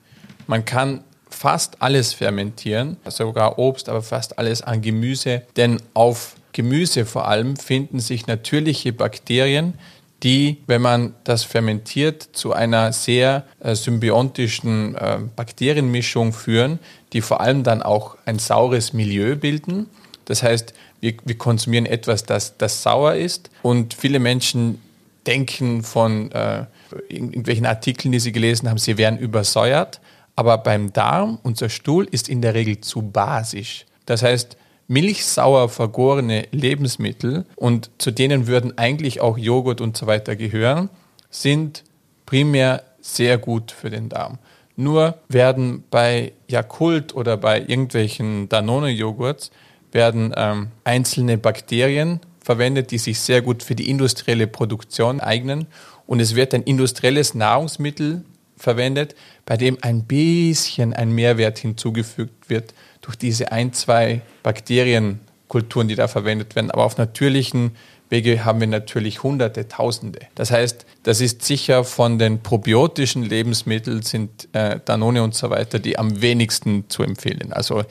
Man 0.48 0.64
kann 0.64 1.04
fast 1.30 1.80
alles 1.80 2.12
fermentieren, 2.12 2.96
sogar 3.06 3.58
Obst, 3.58 3.88
aber 3.88 4.02
fast 4.02 4.36
alles 4.36 4.62
an 4.62 4.82
Gemüse, 4.82 5.42
denn 5.56 5.80
auf 5.92 6.34
Gemüse 6.54 7.04
vor 7.04 7.28
allem 7.28 7.56
finden 7.56 8.00
sich 8.00 8.26
natürliche 8.26 8.94
Bakterien, 8.94 9.74
die, 10.22 10.62
wenn 10.66 10.80
man 10.80 11.14
das 11.24 11.42
fermentiert, 11.42 12.22
zu 12.32 12.54
einer 12.54 12.92
sehr 12.92 13.44
äh, 13.60 13.74
symbiontischen 13.74 14.94
äh, 14.94 15.18
Bakterienmischung 15.36 16.32
führen, 16.32 16.78
die 17.12 17.20
vor 17.20 17.42
allem 17.42 17.62
dann 17.62 17.82
auch 17.82 18.16
ein 18.24 18.38
saures 18.38 18.94
Milieu 18.94 19.36
bilden. 19.36 19.86
Das 20.24 20.42
heißt, 20.42 20.72
wir, 21.00 21.14
wir 21.24 21.36
konsumieren 21.36 21.84
etwas, 21.84 22.22
das, 22.22 22.56
das 22.56 22.82
sauer 22.82 23.14
ist 23.14 23.50
und 23.62 23.92
viele 23.92 24.18
Menschen 24.18 24.80
denken 25.26 25.82
von 25.82 26.30
äh, 26.32 26.64
irgendwelchen 27.08 27.66
Artikeln, 27.66 28.12
die 28.12 28.20
sie 28.20 28.32
gelesen 28.32 28.70
haben, 28.70 28.78
sie 28.78 28.96
wären 28.96 29.18
übersäuert. 29.18 30.00
Aber 30.36 30.58
beim 30.58 30.92
Darm, 30.92 31.38
unser 31.42 31.68
Stuhl 31.68 32.06
ist 32.10 32.28
in 32.28 32.40
der 32.42 32.54
Regel 32.54 32.80
zu 32.80 33.02
basisch. 33.02 33.86
Das 34.06 34.22
heißt, 34.22 34.56
milchsauer 34.88 35.68
vergorene 35.68 36.46
Lebensmittel, 36.50 37.46
und 37.56 37.90
zu 37.98 38.10
denen 38.10 38.46
würden 38.46 38.76
eigentlich 38.78 39.20
auch 39.20 39.38
Joghurt 39.38 39.80
und 39.80 39.96
so 39.96 40.06
weiter 40.06 40.36
gehören, 40.36 40.90
sind 41.30 41.84
primär 42.26 42.82
sehr 43.00 43.38
gut 43.38 43.70
für 43.72 43.90
den 43.90 44.08
Darm. 44.08 44.38
Nur 44.76 45.18
werden 45.28 45.84
bei 45.90 46.32
Yakult 46.48 47.14
oder 47.14 47.36
bei 47.36 47.60
irgendwelchen 47.60 48.48
Danone-Joghurts 48.48 49.50
werden 49.92 50.34
ähm, 50.36 50.68
einzelne 50.82 51.38
Bakterien 51.38 52.20
verwendet, 52.40 52.90
die 52.90 52.98
sich 52.98 53.20
sehr 53.20 53.40
gut 53.40 53.62
für 53.62 53.74
die 53.74 53.88
industrielle 53.88 54.46
Produktion 54.46 55.20
eignen. 55.20 55.66
Und 56.06 56.20
es 56.20 56.34
wird 56.34 56.52
ein 56.54 56.62
industrielles 56.62 57.34
Nahrungsmittel 57.34 58.24
verwendet, 58.56 59.14
bei 59.46 59.56
dem 59.56 59.78
ein 59.82 60.04
bisschen 60.04 60.92
ein 60.92 61.12
Mehrwert 61.12 61.58
hinzugefügt 61.58 62.48
wird 62.48 62.74
durch 63.00 63.16
diese 63.16 63.52
ein, 63.52 63.72
zwei 63.72 64.22
Bakterienkulturen, 64.42 65.88
die 65.88 65.94
da 65.94 66.08
verwendet 66.08 66.56
werden. 66.56 66.70
Aber 66.70 66.84
auf 66.84 66.96
natürlichen 66.96 67.72
Wege 68.08 68.44
haben 68.44 68.60
wir 68.60 68.66
natürlich 68.66 69.22
Hunderte, 69.22 69.68
Tausende. 69.68 70.20
Das 70.34 70.50
heißt, 70.50 70.86
das 71.02 71.20
ist 71.20 71.42
sicher 71.42 71.84
von 71.84 72.18
den 72.18 72.42
probiotischen 72.42 73.22
Lebensmitteln 73.22 74.02
sind 74.02 74.48
äh, 74.52 74.78
Danone 74.84 75.22
und 75.22 75.34
so 75.34 75.50
weiter 75.50 75.78
die 75.78 75.98
am 75.98 76.22
wenigsten 76.22 76.88
zu 76.88 77.02
empfehlen. 77.02 77.52
Also 77.52 77.84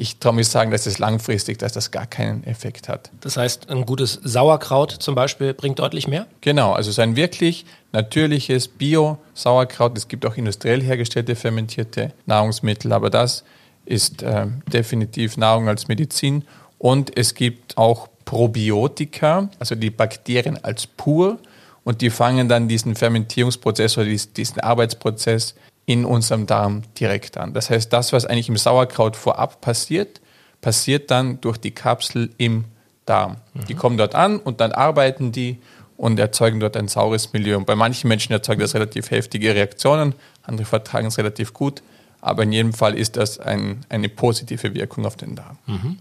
ich 0.00 0.18
traue 0.18 0.34
mich 0.34 0.46
sagen, 0.46 0.70
dass 0.70 0.86
es 0.86 1.00
langfristig, 1.00 1.58
dass 1.58 1.72
das 1.72 1.90
gar 1.90 2.06
keinen 2.06 2.44
Effekt 2.44 2.88
hat. 2.88 3.10
Das 3.20 3.36
heißt, 3.36 3.68
ein 3.68 3.84
gutes 3.84 4.20
Sauerkraut 4.22 4.92
zum 4.92 5.16
Beispiel 5.16 5.54
bringt 5.54 5.80
deutlich 5.80 6.06
mehr? 6.06 6.28
Genau, 6.40 6.72
also 6.72 6.92
so 6.92 7.02
ein 7.02 7.16
wirklich 7.16 7.66
natürliches 7.90 8.68
Bio-Sauerkraut. 8.68 9.98
Es 9.98 10.06
gibt 10.06 10.24
auch 10.24 10.36
industriell 10.36 10.80
hergestellte 10.82 11.34
fermentierte 11.34 12.12
Nahrungsmittel, 12.26 12.92
aber 12.92 13.10
das 13.10 13.42
ist 13.86 14.22
äh, 14.22 14.46
definitiv 14.72 15.36
Nahrung 15.36 15.66
als 15.66 15.88
Medizin. 15.88 16.44
Und 16.78 17.18
es 17.18 17.34
gibt 17.34 17.76
auch 17.76 18.08
Probiotika, 18.24 19.50
also 19.58 19.74
die 19.74 19.90
Bakterien 19.90 20.62
als 20.62 20.86
pur. 20.86 21.38
Und 21.82 22.02
die 22.02 22.10
fangen 22.10 22.48
dann 22.48 22.68
diesen 22.68 22.94
Fermentierungsprozess 22.94 23.98
oder 23.98 24.06
diesen 24.06 24.60
Arbeitsprozess 24.60 25.56
in 25.88 26.04
unserem 26.04 26.44
Darm 26.44 26.82
direkt 27.00 27.38
an. 27.38 27.54
Das 27.54 27.70
heißt, 27.70 27.90
das, 27.90 28.12
was 28.12 28.26
eigentlich 28.26 28.50
im 28.50 28.58
Sauerkraut 28.58 29.16
vorab 29.16 29.62
passiert, 29.62 30.20
passiert 30.60 31.10
dann 31.10 31.40
durch 31.40 31.56
die 31.56 31.70
Kapsel 31.70 32.28
im 32.36 32.66
Darm. 33.06 33.38
Mhm. 33.54 33.64
Die 33.64 33.74
kommen 33.74 33.96
dort 33.96 34.14
an 34.14 34.38
und 34.38 34.60
dann 34.60 34.72
arbeiten 34.72 35.32
die 35.32 35.56
und 35.96 36.18
erzeugen 36.20 36.60
dort 36.60 36.76
ein 36.76 36.88
saures 36.88 37.32
Milieu. 37.32 37.56
Und 37.56 37.64
bei 37.64 37.74
manchen 37.74 38.08
Menschen 38.08 38.34
erzeugt 38.34 38.60
das 38.60 38.74
relativ 38.74 39.10
heftige 39.10 39.54
Reaktionen, 39.54 40.14
andere 40.42 40.66
vertragen 40.66 41.06
es 41.06 41.16
relativ 41.16 41.54
gut. 41.54 41.82
Aber 42.20 42.42
in 42.42 42.52
jedem 42.52 42.72
Fall 42.72 42.94
ist 42.94 43.16
das 43.16 43.38
ein, 43.38 43.84
eine 43.88 44.08
positive 44.08 44.74
Wirkung 44.74 45.06
auf 45.06 45.16
den 45.16 45.36
Darm. 45.36 45.56
Mhm. 45.66 45.98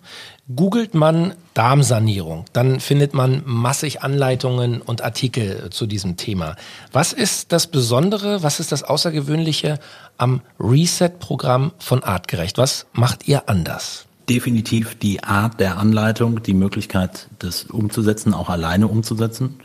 Googelt 0.56 0.96
man 0.96 1.36
Darmsanierung, 1.54 2.46
dann 2.54 2.80
findet 2.80 3.14
man 3.14 3.44
massig 3.46 4.02
Anleitungen 4.02 4.82
und 4.82 5.04
Artikel 5.04 5.70
zu 5.70 5.86
diesem 5.86 6.18
Thema. 6.18 6.56
Was 6.92 7.14
ist 7.14 7.52
das 7.52 7.68
Besondere, 7.68 8.42
was 8.42 8.60
ist 8.60 8.72
das 8.72 8.84
Außergewöhnliche 8.84 9.80
am 10.18 10.42
Reset-Programm 10.60 11.72
von 11.78 12.04
Artgerecht? 12.04 12.58
Was 12.58 12.88
macht 12.94 13.28
ihr 13.28 13.48
anders? 13.48 14.06
Definitiv 14.28 14.98
die 14.98 15.24
Art 15.24 15.60
der 15.60 15.78
Anleitung, 15.78 16.42
die 16.42 16.54
Möglichkeit, 16.54 17.28
das 17.40 17.64
umzusetzen, 17.66 18.34
auch 18.34 18.50
alleine 18.50 18.88
umzusetzen. 18.88 19.60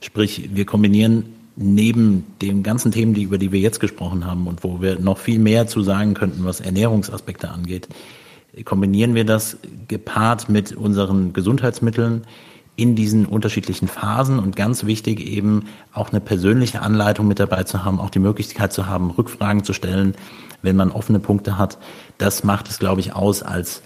Sprich, 0.00 0.50
wir 0.52 0.66
kombinieren 0.66 1.41
neben 1.56 2.26
den 2.40 2.62
ganzen 2.62 2.92
Themen, 2.92 3.14
die, 3.14 3.22
über 3.22 3.38
die 3.38 3.52
wir 3.52 3.60
jetzt 3.60 3.80
gesprochen 3.80 4.26
haben 4.26 4.46
und 4.46 4.64
wo 4.64 4.80
wir 4.80 4.98
noch 4.98 5.18
viel 5.18 5.38
mehr 5.38 5.66
zu 5.66 5.82
sagen 5.82 6.14
könnten, 6.14 6.44
was 6.44 6.60
Ernährungsaspekte 6.60 7.50
angeht, 7.50 7.88
kombinieren 8.64 9.14
wir 9.14 9.24
das 9.24 9.56
gepaart 9.88 10.48
mit 10.48 10.72
unseren 10.72 11.32
Gesundheitsmitteln 11.32 12.22
in 12.74 12.96
diesen 12.96 13.26
unterschiedlichen 13.26 13.86
Phasen 13.86 14.38
und 14.38 14.56
ganz 14.56 14.84
wichtig 14.84 15.20
eben 15.20 15.66
auch 15.92 16.10
eine 16.10 16.20
persönliche 16.20 16.80
Anleitung 16.80 17.28
mit 17.28 17.38
dabei 17.38 17.64
zu 17.64 17.84
haben, 17.84 18.00
auch 18.00 18.10
die 18.10 18.18
Möglichkeit 18.18 18.72
zu 18.72 18.86
haben, 18.86 19.10
Rückfragen 19.10 19.62
zu 19.62 19.72
stellen, 19.72 20.14
wenn 20.62 20.76
man 20.76 20.90
offene 20.90 21.18
Punkte 21.18 21.58
hat. 21.58 21.78
Das 22.16 22.44
macht 22.44 22.68
es, 22.68 22.78
glaube 22.78 23.00
ich, 23.00 23.14
aus 23.14 23.42
als, 23.42 23.82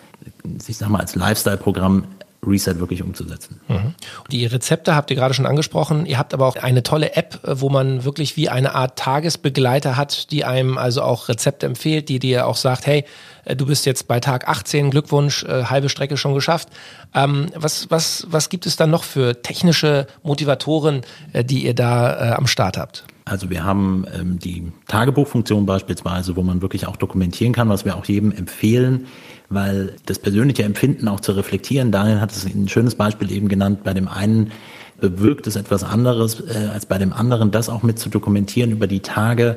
ich 0.69 0.77
sag 0.77 0.89
mal, 0.89 1.01
als 1.01 1.17
Lifestyle-Programm 1.17 2.05
Reset 2.47 2.79
wirklich 2.79 3.03
umzusetzen. 3.03 3.61
Mhm. 3.69 3.95
Die 4.31 4.47
Rezepte 4.47 4.95
habt 4.95 5.11
ihr 5.11 5.17
gerade 5.17 5.35
schon 5.35 5.47
angesprochen. 5.47 6.07
Ihr 6.07 6.19
habt 6.19 6.35
aber 6.35 6.47
auch 6.47 6.57
eine 6.57 6.83
tolle 6.83 7.15
App, 7.17 7.41
äh, 7.45 7.61
wo 7.61 7.69
man 7.69 8.05
wirklich 8.05 8.37
wie 8.37 8.49
eine 8.49 8.75
Art 8.75 8.99
Tagesbegleiter 8.99 9.97
hat, 9.97 10.31
die 10.31 10.45
einem 10.45 10.79
also 10.79 11.03
auch 11.03 11.29
Rezepte 11.29 11.67
empfiehlt, 11.67 12.09
die 12.09 12.19
dir 12.19 12.47
auch 12.47 12.57
sagt, 12.57 12.87
hey, 12.87 13.05
äh, 13.45 13.57
du 13.57 13.67
bist 13.67 13.87
jetzt 13.87 14.09
bei 14.09 14.21
Tag 14.21 14.49
18, 14.49 14.91
Glückwunsch, 14.91 15.45
äh, 15.45 15.65
halbe 15.65 15.89
Strecke 15.89 16.17
schon 16.17 16.35
geschafft. 16.35 16.69
Ähm, 17.15 17.47
was, 17.55 17.91
was, 17.91 18.27
was 18.31 18.49
gibt 18.49 18.67
es 18.67 18.77
dann 18.77 18.91
noch 18.91 19.05
für 19.05 19.43
technische 19.43 20.07
Motivatoren, 20.23 21.03
die 21.33 21.65
ihr 21.65 21.75
da 21.75 22.33
äh, 22.33 22.35
am 22.35 22.47
Start 22.47 22.77
habt? 22.77 23.05
Also 23.29 23.51
wir 23.51 23.65
haben 23.65 24.07
ähm, 24.15 24.39
die 24.39 24.73
Tagebuchfunktion 24.87 25.67
beispielsweise, 25.67 26.37
wo 26.37 26.43
man 26.45 26.63
wirklich 26.63 26.87
auch 26.87 26.97
dokumentieren 26.97 27.53
kann, 27.53 27.69
was 27.69 27.85
wir 27.85 27.97
auch 27.97 28.05
jedem 28.05 28.31
empfehlen, 28.31 29.09
weil 29.49 29.97
das 30.07 30.21
persönliche 30.21 30.63
Empfinden 30.63 31.09
auch 31.09 31.19
zu 31.19 31.33
reflektieren, 31.33 31.91
Daniel 31.91 32.21
hat 32.21 32.31
es 32.31 32.47
ein 32.47 32.69
schönes 32.69 32.95
Beispiel 32.95 33.33
eben 33.33 33.49
genannt, 33.49 33.83
bei 33.83 33.95
dem 33.95 34.07
einen 34.07 34.53
bewirkt 35.01 35.49
es 35.49 35.57
etwas 35.57 35.83
anderes 35.83 36.41
äh, 36.41 36.69
als 36.73 36.87
bei 36.87 36.99
dem 36.99 37.13
anderen, 37.13 37.51
das 37.51 37.69
auch 37.69 37.83
mit 37.83 37.99
zu 37.99 38.11
dokumentieren 38.11 38.71
über 38.71 38.87
die 38.87 39.01
Tage. 39.01 39.57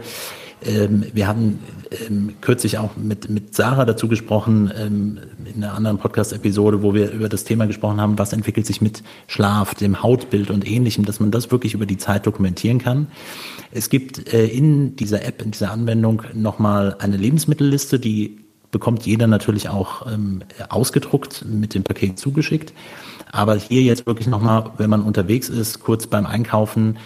Ähm, 0.66 1.06
wir 1.14 1.28
hatten 1.28 1.60
ähm, 2.08 2.34
kürzlich 2.42 2.78
auch 2.78 2.96
mit, 2.98 3.30
mit 3.30 3.56
Sarah 3.56 3.86
dazu 3.86 4.08
gesprochen, 4.08 4.72
ähm, 4.78 5.20
in 5.46 5.64
einer 5.64 5.74
anderen 5.74 5.98
Podcast-Episode, 5.98 6.84
wo 6.84 6.94
wir 6.94 7.12
über 7.12 7.30
das 7.30 7.46
Thema 7.46 7.66
gesprochen 7.66 8.02
haben, 8.02 8.20
was 8.20 8.34
entwickelt 8.34 8.66
sich 8.66 8.82
mit 8.82 9.04
Schlaf, 9.28 9.74
dem 9.76 10.04
Hautbild 10.04 10.50
und 10.52 10.70
ähnlichem, 10.70 11.06
dass 11.06 11.20
man 11.20 11.32
das 11.32 11.52
wirklich 11.52 11.74
über 11.74 11.86
die 11.86 11.98
Zeit 11.98 12.26
dokumentieren 12.26 12.80
kann. 12.80 13.08
Es 13.72 13.90
gibt 13.90 14.34
äh, 14.34 14.46
in 14.48 14.96
dieser 14.96 15.26
App, 15.26 15.42
in 15.42 15.52
dieser 15.52 15.72
Anwendung 15.72 16.24
nochmal 16.34 16.96
eine 17.00 17.18
Lebensmittelliste, 17.18 18.00
die 18.00 18.40
bekommt 18.72 19.06
jeder 19.06 19.28
natürlich 19.28 19.70
auch 19.70 20.06
ähm, 20.12 20.44
ausgedruckt 20.70 21.46
mit 21.50 21.74
dem 21.74 21.84
Paket 21.84 22.20
zugeschickt. 22.20 22.74
Aber 23.32 23.56
hier 23.56 23.82
jetzt 23.82 24.06
wirklich 24.06 24.28
nochmal, 24.28 24.72
wenn 24.78 24.90
man 24.90 25.02
unterwegs 25.02 25.50
ist, 25.50 25.82
kurz 25.82 26.08
beim 26.08 26.26
Einkaufen, 26.26 26.98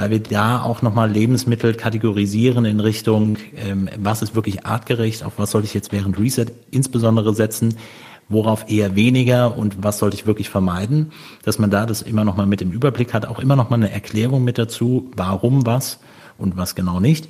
weil 0.00 0.10
wir 0.10 0.20
da 0.20 0.62
auch 0.62 0.80
nochmal 0.80 1.10
Lebensmittel 1.10 1.74
kategorisieren 1.74 2.64
in 2.64 2.80
Richtung, 2.80 3.36
ähm, 3.54 3.90
was 3.98 4.22
ist 4.22 4.34
wirklich 4.34 4.64
artgerecht, 4.64 5.22
auf 5.22 5.34
was 5.36 5.50
sollte 5.50 5.66
ich 5.66 5.74
jetzt 5.74 5.92
während 5.92 6.18
Reset 6.18 6.46
insbesondere 6.70 7.34
setzen, 7.34 7.74
worauf 8.30 8.70
eher 8.70 8.96
weniger 8.96 9.58
und 9.58 9.84
was 9.84 9.98
sollte 9.98 10.16
ich 10.16 10.26
wirklich 10.26 10.48
vermeiden, 10.48 11.12
dass 11.42 11.58
man 11.58 11.70
da 11.70 11.84
das 11.84 12.00
immer 12.00 12.24
nochmal 12.24 12.46
mit 12.46 12.62
im 12.62 12.70
Überblick 12.70 13.12
hat, 13.12 13.26
auch 13.26 13.40
immer 13.40 13.56
nochmal 13.56 13.78
eine 13.78 13.92
Erklärung 13.92 14.42
mit 14.42 14.56
dazu, 14.56 15.10
warum 15.16 15.66
was 15.66 15.98
und 16.38 16.56
was 16.56 16.74
genau 16.74 16.98
nicht. 16.98 17.28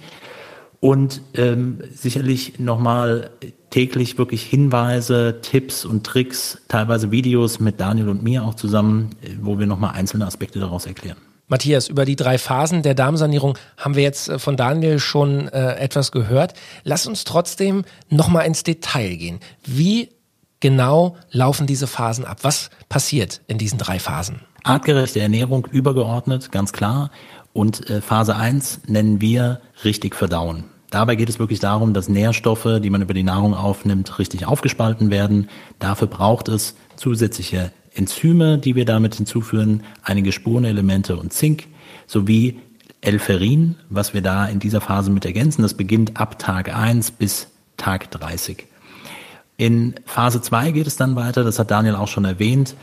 Und 0.78 1.22
ähm, 1.34 1.80
sicherlich 1.92 2.60
nochmal 2.60 3.30
täglich 3.70 4.16
wirklich 4.16 4.44
Hinweise, 4.44 5.40
Tipps 5.42 5.84
und 5.84 6.06
Tricks, 6.06 6.62
teilweise 6.68 7.10
Videos 7.10 7.58
mit 7.58 7.80
Daniel 7.80 8.10
und 8.10 8.22
mir 8.22 8.44
auch 8.44 8.54
zusammen, 8.54 9.10
wo 9.40 9.58
wir 9.58 9.66
nochmal 9.66 9.94
einzelne 9.94 10.24
Aspekte 10.24 10.60
daraus 10.60 10.86
erklären. 10.86 11.16
Matthias, 11.50 11.88
über 11.88 12.04
die 12.04 12.14
drei 12.14 12.38
Phasen 12.38 12.82
der 12.82 12.94
Darmsanierung 12.94 13.58
haben 13.76 13.96
wir 13.96 14.04
jetzt 14.04 14.28
äh, 14.28 14.38
von 14.38 14.56
Daniel 14.56 15.00
schon 15.00 15.48
äh, 15.48 15.74
etwas 15.74 16.12
gehört. 16.12 16.54
Lass 16.84 17.06
uns 17.06 17.24
trotzdem 17.24 17.84
nochmal 18.08 18.46
ins 18.46 18.62
Detail 18.62 19.16
gehen. 19.16 19.40
Wie 19.66 20.10
genau 20.60 21.16
laufen 21.32 21.66
diese 21.66 21.88
Phasen 21.88 22.24
ab? 22.24 22.38
Was 22.42 22.70
passiert 22.88 23.40
in 23.48 23.58
diesen 23.58 23.78
drei 23.78 23.98
Phasen? 23.98 24.42
Artgerechte 24.62 25.20
Ernährung 25.20 25.66
übergeordnet, 25.66 26.52
ganz 26.52 26.72
klar. 26.72 27.10
Und 27.52 27.90
äh, 27.90 28.00
Phase 28.00 28.36
1 28.36 28.82
nennen 28.86 29.20
wir 29.20 29.60
richtig 29.82 30.14
verdauen. 30.14 30.64
Dabei 30.90 31.16
geht 31.16 31.28
es 31.28 31.40
wirklich 31.40 31.58
darum, 31.58 31.94
dass 31.94 32.08
Nährstoffe, 32.08 32.78
die 32.80 32.90
man 32.90 33.02
über 33.02 33.14
die 33.14 33.24
Nahrung 33.24 33.54
aufnimmt, 33.54 34.20
richtig 34.20 34.46
aufgespalten 34.46 35.10
werden. 35.10 35.48
Dafür 35.80 36.06
braucht 36.06 36.48
es 36.48 36.76
zusätzliche 36.94 37.72
Enzyme, 37.94 38.58
die 38.58 38.74
wir 38.74 38.84
damit 38.84 39.16
hinzuführen, 39.16 39.82
einige 40.02 40.32
Spurenelemente 40.32 41.16
und 41.16 41.32
Zink, 41.32 41.66
sowie 42.06 42.58
Elferin, 43.00 43.76
was 43.88 44.14
wir 44.14 44.22
da 44.22 44.46
in 44.46 44.58
dieser 44.58 44.80
Phase 44.80 45.10
mit 45.10 45.24
ergänzen. 45.24 45.62
Das 45.62 45.74
beginnt 45.74 46.16
ab 46.18 46.38
Tag 46.38 46.74
1 46.74 47.12
bis 47.12 47.48
Tag 47.76 48.10
30. 48.10 48.66
In 49.56 49.94
Phase 50.06 50.40
2 50.40 50.70
geht 50.70 50.86
es 50.86 50.96
dann 50.96 51.16
weiter, 51.16 51.44
das 51.44 51.58
hat 51.58 51.70
Daniel 51.70 51.94
auch 51.94 52.08
schon 52.08 52.24
erwähnt, 52.24 52.74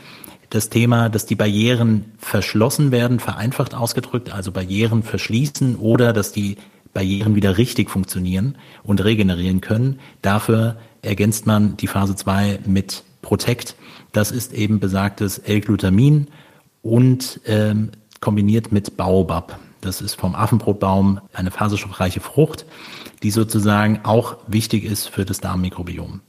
das 0.50 0.70
Thema, 0.70 1.08
dass 1.08 1.26
die 1.26 1.34
Barrieren 1.34 2.06
verschlossen 2.18 2.90
werden, 2.90 3.20
vereinfacht 3.20 3.74
ausgedrückt, 3.74 4.32
also 4.32 4.50
Barrieren 4.52 5.02
verschließen 5.02 5.76
oder 5.76 6.12
dass 6.12 6.32
die 6.32 6.56
Barrieren 6.94 7.34
wieder 7.34 7.58
richtig 7.58 7.90
funktionieren 7.90 8.56
und 8.82 9.04
regenerieren 9.04 9.60
können. 9.60 10.00
Dafür 10.22 10.76
ergänzt 11.02 11.46
man 11.46 11.76
die 11.76 11.86
Phase 11.86 12.16
2 12.16 12.60
mit 12.66 13.04
Protect. 13.22 13.76
Das 14.12 14.30
ist 14.30 14.52
eben 14.52 14.80
besagtes 14.80 15.38
L-Glutamin 15.38 16.28
und 16.82 17.40
ähm, 17.46 17.90
kombiniert 18.20 18.72
mit 18.72 18.96
Baobab. 18.96 19.58
Das 19.80 20.00
ist 20.00 20.14
vom 20.14 20.34
Affenbrotbaum 20.34 21.20
eine 21.32 21.50
faserstoffreiche 21.50 22.20
Frucht, 22.20 22.66
die 23.22 23.30
sozusagen 23.30 24.00
auch 24.02 24.36
wichtig 24.46 24.84
ist 24.84 25.08
für 25.08 25.24
das 25.24 25.40
Darmmikrobiom. 25.40 26.20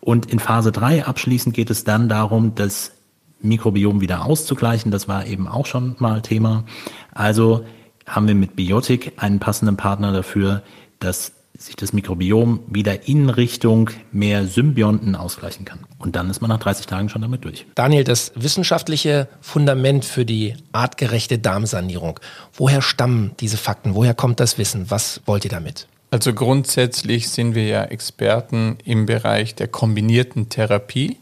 Und 0.00 0.26
in 0.26 0.38
Phase 0.38 0.72
3 0.72 1.04
abschließend 1.04 1.54
geht 1.54 1.70
es 1.70 1.84
dann 1.84 2.08
darum, 2.08 2.54
das 2.54 2.92
Mikrobiom 3.40 4.00
wieder 4.00 4.24
auszugleichen. 4.24 4.90
Das 4.90 5.08
war 5.08 5.26
eben 5.26 5.48
auch 5.48 5.66
schon 5.66 5.96
mal 5.98 6.22
Thema. 6.22 6.64
Also 7.12 7.64
haben 8.06 8.28
wir 8.28 8.34
mit 8.34 8.56
Biotik 8.56 9.12
einen 9.16 9.40
passenden 9.40 9.76
Partner 9.76 10.12
dafür, 10.12 10.62
dass 11.00 11.32
sich 11.58 11.76
das 11.76 11.92
Mikrobiom 11.92 12.60
wieder 12.68 13.08
in 13.08 13.30
Richtung 13.30 13.90
mehr 14.12 14.46
Symbionten 14.46 15.14
ausgleichen 15.14 15.64
kann. 15.64 15.80
Und 15.98 16.16
dann 16.16 16.28
ist 16.30 16.40
man 16.40 16.50
nach 16.50 16.58
30 16.58 16.86
Tagen 16.86 17.08
schon 17.08 17.22
damit 17.22 17.44
durch. 17.44 17.66
Daniel, 17.74 18.04
das 18.04 18.32
wissenschaftliche 18.34 19.28
Fundament 19.40 20.04
für 20.04 20.24
die 20.24 20.54
artgerechte 20.72 21.38
Darmsanierung. 21.38 22.20
Woher 22.54 22.82
stammen 22.82 23.32
diese 23.40 23.56
Fakten? 23.56 23.94
Woher 23.94 24.14
kommt 24.14 24.40
das 24.40 24.58
Wissen? 24.58 24.90
Was 24.90 25.20
wollt 25.26 25.44
ihr 25.44 25.50
damit? 25.50 25.86
Also 26.10 26.32
grundsätzlich 26.32 27.28
sind 27.28 27.54
wir 27.54 27.66
ja 27.66 27.84
Experten 27.84 28.78
im 28.84 29.06
Bereich 29.06 29.54
der 29.54 29.68
kombinierten 29.68 30.48
Therapie. 30.48 31.18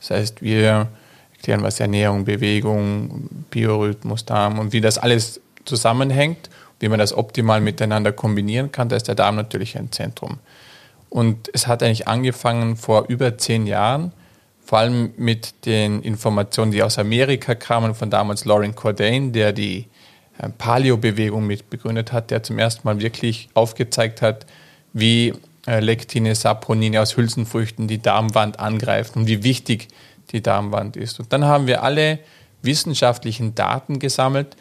Das 0.00 0.10
heißt, 0.10 0.42
wir 0.42 0.88
erklären, 1.36 1.62
was 1.62 1.80
Ernährung, 1.80 2.24
Bewegung, 2.24 3.28
Biorhythmus, 3.50 4.24
Darm 4.24 4.58
und 4.58 4.72
wie 4.72 4.80
das 4.80 4.98
alles 4.98 5.40
zusammenhängt, 5.64 6.50
wie 6.80 6.88
man 6.88 6.98
das 6.98 7.12
optimal 7.12 7.60
miteinander 7.60 8.12
kombinieren 8.12 8.72
kann. 8.72 8.88
Da 8.88 8.96
ist 8.96 9.08
der 9.08 9.14
Darm 9.14 9.36
natürlich 9.36 9.76
ein 9.78 9.92
Zentrum. 9.92 10.38
Und 11.08 11.48
es 11.52 11.66
hat 11.66 11.82
eigentlich 11.82 12.08
angefangen 12.08 12.76
vor 12.76 13.06
über 13.08 13.38
zehn 13.38 13.66
Jahren, 13.66 14.12
vor 14.64 14.78
allem 14.78 15.12
mit 15.16 15.64
den 15.64 16.02
Informationen, 16.02 16.72
die 16.72 16.82
aus 16.82 16.98
Amerika 16.98 17.54
kamen, 17.54 17.94
von 17.94 18.10
damals 18.10 18.44
Lauren 18.44 18.74
Cordain, 18.74 19.32
der 19.32 19.52
die 19.52 19.86
äh, 20.38 20.48
Paleo-Bewegung 20.48 21.46
mitbegründet 21.46 22.12
hat, 22.12 22.30
der 22.30 22.42
zum 22.42 22.58
ersten 22.58 22.86
Mal 22.86 23.00
wirklich 23.00 23.48
aufgezeigt 23.54 24.22
hat, 24.22 24.44
wie 24.92 25.34
äh, 25.66 25.80
Lektine, 25.80 26.34
Saponine 26.34 27.00
aus 27.00 27.16
Hülsenfrüchten 27.16 27.86
die 27.86 28.02
Darmwand 28.02 28.58
angreifen 28.58 29.20
und 29.20 29.28
wie 29.28 29.44
wichtig 29.44 29.88
die 30.32 30.42
Darmwand 30.42 30.96
ist. 30.96 31.20
Und 31.20 31.32
dann 31.32 31.44
haben 31.44 31.66
wir 31.66 31.82
alle 31.82 32.18
wissenschaftlichen 32.62 33.54
Daten 33.54 33.98
gesammelt, 33.98 34.56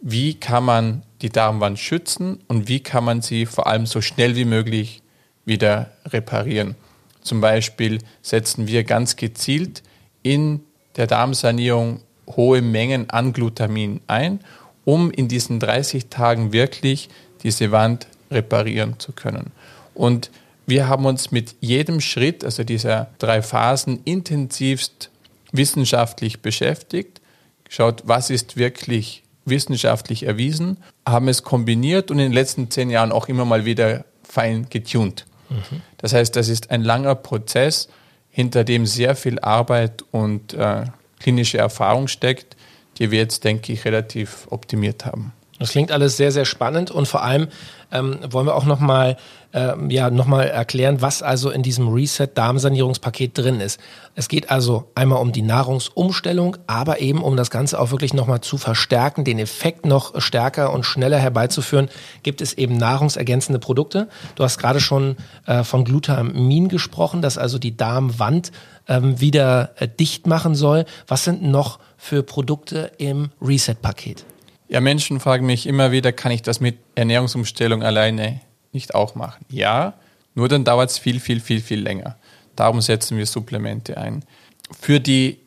wie 0.00 0.34
kann 0.34 0.64
man 0.64 1.02
die 1.22 1.30
Darmwand 1.30 1.78
schützen 1.78 2.40
und 2.48 2.68
wie 2.68 2.80
kann 2.80 3.04
man 3.04 3.22
sie 3.22 3.46
vor 3.46 3.66
allem 3.66 3.86
so 3.86 4.00
schnell 4.00 4.36
wie 4.36 4.44
möglich 4.44 5.02
wieder 5.44 5.90
reparieren. 6.06 6.76
Zum 7.22 7.40
Beispiel 7.40 7.98
setzen 8.22 8.66
wir 8.66 8.84
ganz 8.84 9.16
gezielt 9.16 9.82
in 10.22 10.60
der 10.96 11.06
Darmsanierung 11.06 12.00
hohe 12.26 12.62
Mengen 12.62 13.10
an 13.10 13.32
Glutamin 13.32 14.00
ein 14.06 14.40
um 14.84 15.10
in 15.10 15.28
diesen 15.28 15.60
30 15.60 16.06
Tagen 16.08 16.52
wirklich 16.52 17.08
diese 17.42 17.70
Wand 17.70 18.06
reparieren 18.30 18.98
zu 18.98 19.12
können. 19.12 19.52
Und 19.94 20.30
wir 20.66 20.88
haben 20.88 21.06
uns 21.06 21.30
mit 21.30 21.56
jedem 21.60 22.00
Schritt, 22.00 22.44
also 22.44 22.64
dieser 22.64 23.08
drei 23.18 23.42
Phasen, 23.42 24.00
intensivst 24.04 25.10
wissenschaftlich 25.52 26.40
beschäftigt, 26.40 27.20
geschaut, 27.64 28.02
was 28.04 28.30
ist 28.30 28.56
wirklich 28.56 29.22
wissenschaftlich 29.50 30.22
erwiesen, 30.24 30.78
haben 31.06 31.28
es 31.28 31.42
kombiniert 31.42 32.10
und 32.10 32.18
in 32.18 32.26
den 32.26 32.32
letzten 32.32 32.70
zehn 32.70 32.88
Jahren 32.88 33.12
auch 33.12 33.28
immer 33.28 33.44
mal 33.44 33.64
wieder 33.64 34.04
fein 34.22 34.66
getuned. 34.70 35.26
Mhm. 35.50 35.82
Das 35.98 36.12
heißt, 36.14 36.34
das 36.36 36.48
ist 36.48 36.70
ein 36.70 36.82
langer 36.82 37.14
Prozess, 37.14 37.88
hinter 38.30 38.64
dem 38.64 38.86
sehr 38.86 39.16
viel 39.16 39.38
Arbeit 39.40 40.04
und 40.12 40.54
äh, 40.54 40.84
klinische 41.18 41.58
Erfahrung 41.58 42.08
steckt, 42.08 42.56
die 42.98 43.10
wir 43.10 43.18
jetzt, 43.18 43.44
denke 43.44 43.72
ich, 43.72 43.84
relativ 43.84 44.46
optimiert 44.50 45.04
haben. 45.04 45.32
Das 45.60 45.72
klingt 45.72 45.92
alles 45.92 46.16
sehr, 46.16 46.32
sehr 46.32 46.46
spannend 46.46 46.90
und 46.90 47.06
vor 47.06 47.22
allem 47.22 47.48
ähm, 47.92 48.18
wollen 48.30 48.46
wir 48.46 48.54
auch 48.54 48.64
nochmal 48.64 49.18
ähm, 49.52 49.90
ja, 49.90 50.08
noch 50.08 50.26
erklären, 50.38 51.02
was 51.02 51.22
also 51.22 51.50
in 51.50 51.62
diesem 51.62 51.88
Reset-Darmsanierungspaket 51.88 53.36
drin 53.36 53.60
ist. 53.60 53.78
Es 54.14 54.28
geht 54.28 54.50
also 54.50 54.88
einmal 54.94 55.20
um 55.20 55.32
die 55.32 55.42
Nahrungsumstellung, 55.42 56.56
aber 56.66 57.00
eben 57.00 57.22
um 57.22 57.36
das 57.36 57.50
Ganze 57.50 57.78
auch 57.78 57.90
wirklich 57.90 58.14
nochmal 58.14 58.40
zu 58.40 58.56
verstärken, 58.56 59.24
den 59.24 59.38
Effekt 59.38 59.84
noch 59.84 60.18
stärker 60.22 60.72
und 60.72 60.84
schneller 60.84 61.18
herbeizuführen, 61.18 61.90
gibt 62.22 62.40
es 62.40 62.54
eben 62.54 62.78
nahrungsergänzende 62.78 63.58
Produkte. 63.58 64.08
Du 64.36 64.44
hast 64.44 64.56
gerade 64.56 64.80
schon 64.80 65.16
äh, 65.44 65.62
von 65.62 65.84
Glutamin 65.84 66.68
gesprochen, 66.70 67.20
das 67.20 67.36
also 67.36 67.58
die 67.58 67.76
Darmwand 67.76 68.50
ähm, 68.88 69.20
wieder 69.20 69.72
äh, 69.76 69.86
dicht 69.88 70.26
machen 70.26 70.54
soll. 70.54 70.86
Was 71.06 71.24
sind 71.24 71.42
noch 71.42 71.80
für 71.98 72.22
Produkte 72.22 72.92
im 72.96 73.28
Reset-Paket? 73.42 74.24
Ja, 74.70 74.80
Menschen 74.80 75.18
fragen 75.18 75.46
mich 75.46 75.66
immer 75.66 75.90
wieder, 75.90 76.12
kann 76.12 76.30
ich 76.30 76.42
das 76.42 76.60
mit 76.60 76.78
Ernährungsumstellung 76.94 77.82
alleine 77.82 78.40
nicht 78.72 78.94
auch 78.94 79.16
machen? 79.16 79.44
Ja, 79.50 79.94
nur 80.36 80.48
dann 80.48 80.62
dauert 80.62 80.90
es 80.90 80.98
viel, 80.98 81.18
viel, 81.18 81.40
viel, 81.40 81.60
viel 81.60 81.80
länger. 81.80 82.16
Darum 82.54 82.80
setzen 82.80 83.18
wir 83.18 83.26
Supplemente 83.26 83.96
ein. 83.96 84.24
Für 84.70 85.00
die 85.00 85.40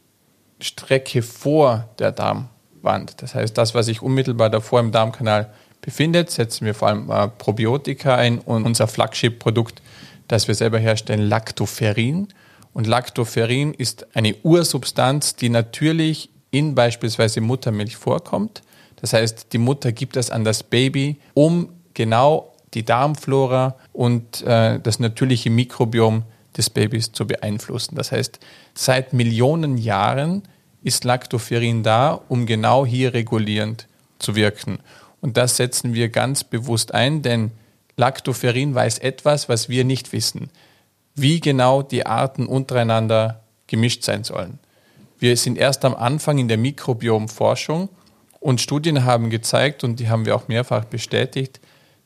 Strecke 0.60 1.22
vor 1.22 1.88
der 2.00 2.12
Darmwand, 2.12 3.22
das 3.22 3.34
heißt 3.34 3.58
das, 3.58 3.74
was 3.74 3.86
sich 3.86 4.02
unmittelbar 4.02 4.50
davor 4.50 4.82
im 4.82 4.92
Darmkanal 4.92 5.54
befindet, 5.80 6.30
setzen 6.30 6.66
wir 6.66 6.74
vor 6.74 6.90
allem 6.90 7.10
äh, 7.10 7.30
Probiotika 7.30 8.16
ein 8.16 8.40
und 8.40 8.66
unser 8.66 8.90
Flagship-Produkt, 8.90 9.82
das 10.28 10.50
wir 10.50 10.56
selber 10.56 10.80
herstellen, 10.80 11.30
Lactoferrin. 11.30 12.28
Und 12.74 12.88
Lactoferrin 12.88 13.74
ist 13.74 14.06
eine 14.18 14.36
Ursubstanz, 14.44 15.38
die 15.38 15.48
natürlich 15.48 16.30
in 16.52 16.76
beispielsweise 16.76 17.40
Muttermilch 17.40 17.96
vorkommt 17.96 18.64
das 19.04 19.12
heißt, 19.12 19.48
die 19.52 19.58
Mutter 19.58 19.92
gibt 19.92 20.16
das 20.16 20.30
an 20.30 20.46
das 20.46 20.64
Baby, 20.64 21.18
um 21.34 21.68
genau 21.94 22.54
die 22.74 22.86
Darmflora 22.86 23.76
und 23.92 24.42
äh, 24.44 24.80
das 24.80 25.00
natürliche 25.00 25.50
Mikrobiom 25.50 26.24
des 26.56 26.70
Babys 26.70 27.12
zu 27.12 27.28
beeinflussen. 27.28 27.96
Das 27.96 28.14
heißt, 28.14 28.40
seit 28.74 29.12
Millionen 29.12 29.78
Jahren 29.78 30.44
ist 30.84 31.04
Lactoferrin 31.04 31.84
da, 31.84 32.22
um 32.30 32.46
genau 32.46 32.86
hier 32.86 33.14
regulierend 33.14 33.90
zu 34.20 34.38
wirken. 34.38 34.80
Und 35.20 35.36
das 35.36 35.58
setzen 35.58 35.94
wir 35.94 36.08
ganz 36.08 36.46
bewusst 36.46 36.94
ein, 36.94 37.22
denn 37.22 37.52
Lactoferrin 37.98 38.74
weiß 38.74 39.00
etwas, 39.00 39.50
was 39.50 39.68
wir 39.68 39.84
nicht 39.84 40.14
wissen. 40.14 40.50
wie 41.16 41.42
genau 41.42 41.84
die 41.84 42.06
Arten 42.06 42.48
untereinander 42.48 43.42
gemischt 43.68 44.04
sein 44.04 44.24
sollen. 44.24 44.58
Wir 45.20 45.36
sind 45.38 45.60
erst 45.60 45.86
am 45.86 45.94
Anfang 45.94 46.40
in 46.40 46.48
der 46.48 46.58
Mikrobiomforschung 46.58 47.90
und 48.44 48.60
Studien 48.60 49.06
haben 49.06 49.30
gezeigt, 49.30 49.84
und 49.84 50.00
die 50.00 50.10
haben 50.10 50.26
wir 50.26 50.36
auch 50.36 50.50
mehrfach 50.50 50.84
bestätigt, 50.84 51.62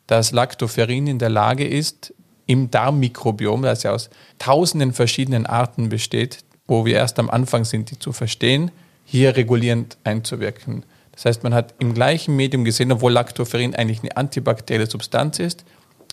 dass 0.05 0.31
Lactoferrin 0.31 1.07
in 1.07 1.19
der 1.19 1.29
Lage 1.29 1.67
ist, 1.67 2.13
im 2.45 2.69
Darmmikrobiom, 2.71 3.63
das 3.63 3.83
ja 3.83 3.91
aus 3.91 4.09
tausenden 4.37 4.93
verschiedenen 4.93 5.45
Arten 5.47 5.89
besteht, 5.89 6.45
wo 6.67 6.85
wir 6.85 6.95
erst 6.95 7.17
am 7.19 7.29
Anfang 7.29 7.65
sind, 7.65 7.91
die 7.91 7.99
zu 7.99 8.13
verstehen, 8.13 8.71
hier 9.03 9.35
regulierend 9.35 9.97
einzuwirken. 10.03 10.85
Das 11.11 11.25
heißt, 11.25 11.43
man 11.43 11.53
hat 11.53 11.73
im 11.79 11.93
gleichen 11.93 12.35
Medium 12.35 12.63
gesehen, 12.63 12.91
obwohl 12.91 13.11
Lactoferrin 13.11 13.73
eigentlich 13.73 14.01
eine 14.01 14.15
antibakterielle 14.15 14.87
Substanz 14.87 15.39
ist, 15.39 15.65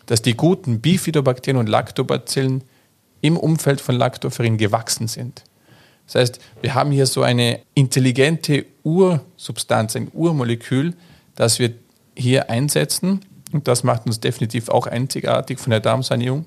dass 0.06 0.22
die 0.22 0.36
guten 0.36 0.80
Bifidobakterien 0.80 1.58
und 1.58 1.68
Lactobacillen 1.68 2.64
im 3.20 3.36
Umfeld 3.36 3.80
von 3.80 3.94
Lactoferrin 3.94 4.56
gewachsen 4.56 5.06
sind. 5.06 5.44
Das 6.06 6.16
heißt, 6.16 6.40
wir 6.60 6.74
haben 6.74 6.90
hier 6.90 7.06
so 7.06 7.22
eine 7.22 7.60
intelligente 7.74 8.66
Ursubstanz, 8.82 9.96
ein 9.96 10.10
Urmolekül, 10.12 10.94
das 11.34 11.58
wir 11.58 11.72
hier 12.16 12.50
einsetzen. 12.50 13.20
Und 13.52 13.68
das 13.68 13.84
macht 13.84 14.06
uns 14.06 14.20
definitiv 14.20 14.68
auch 14.68 14.86
einzigartig 14.86 15.58
von 15.58 15.70
der 15.70 15.80
Darmsanierung. 15.80 16.44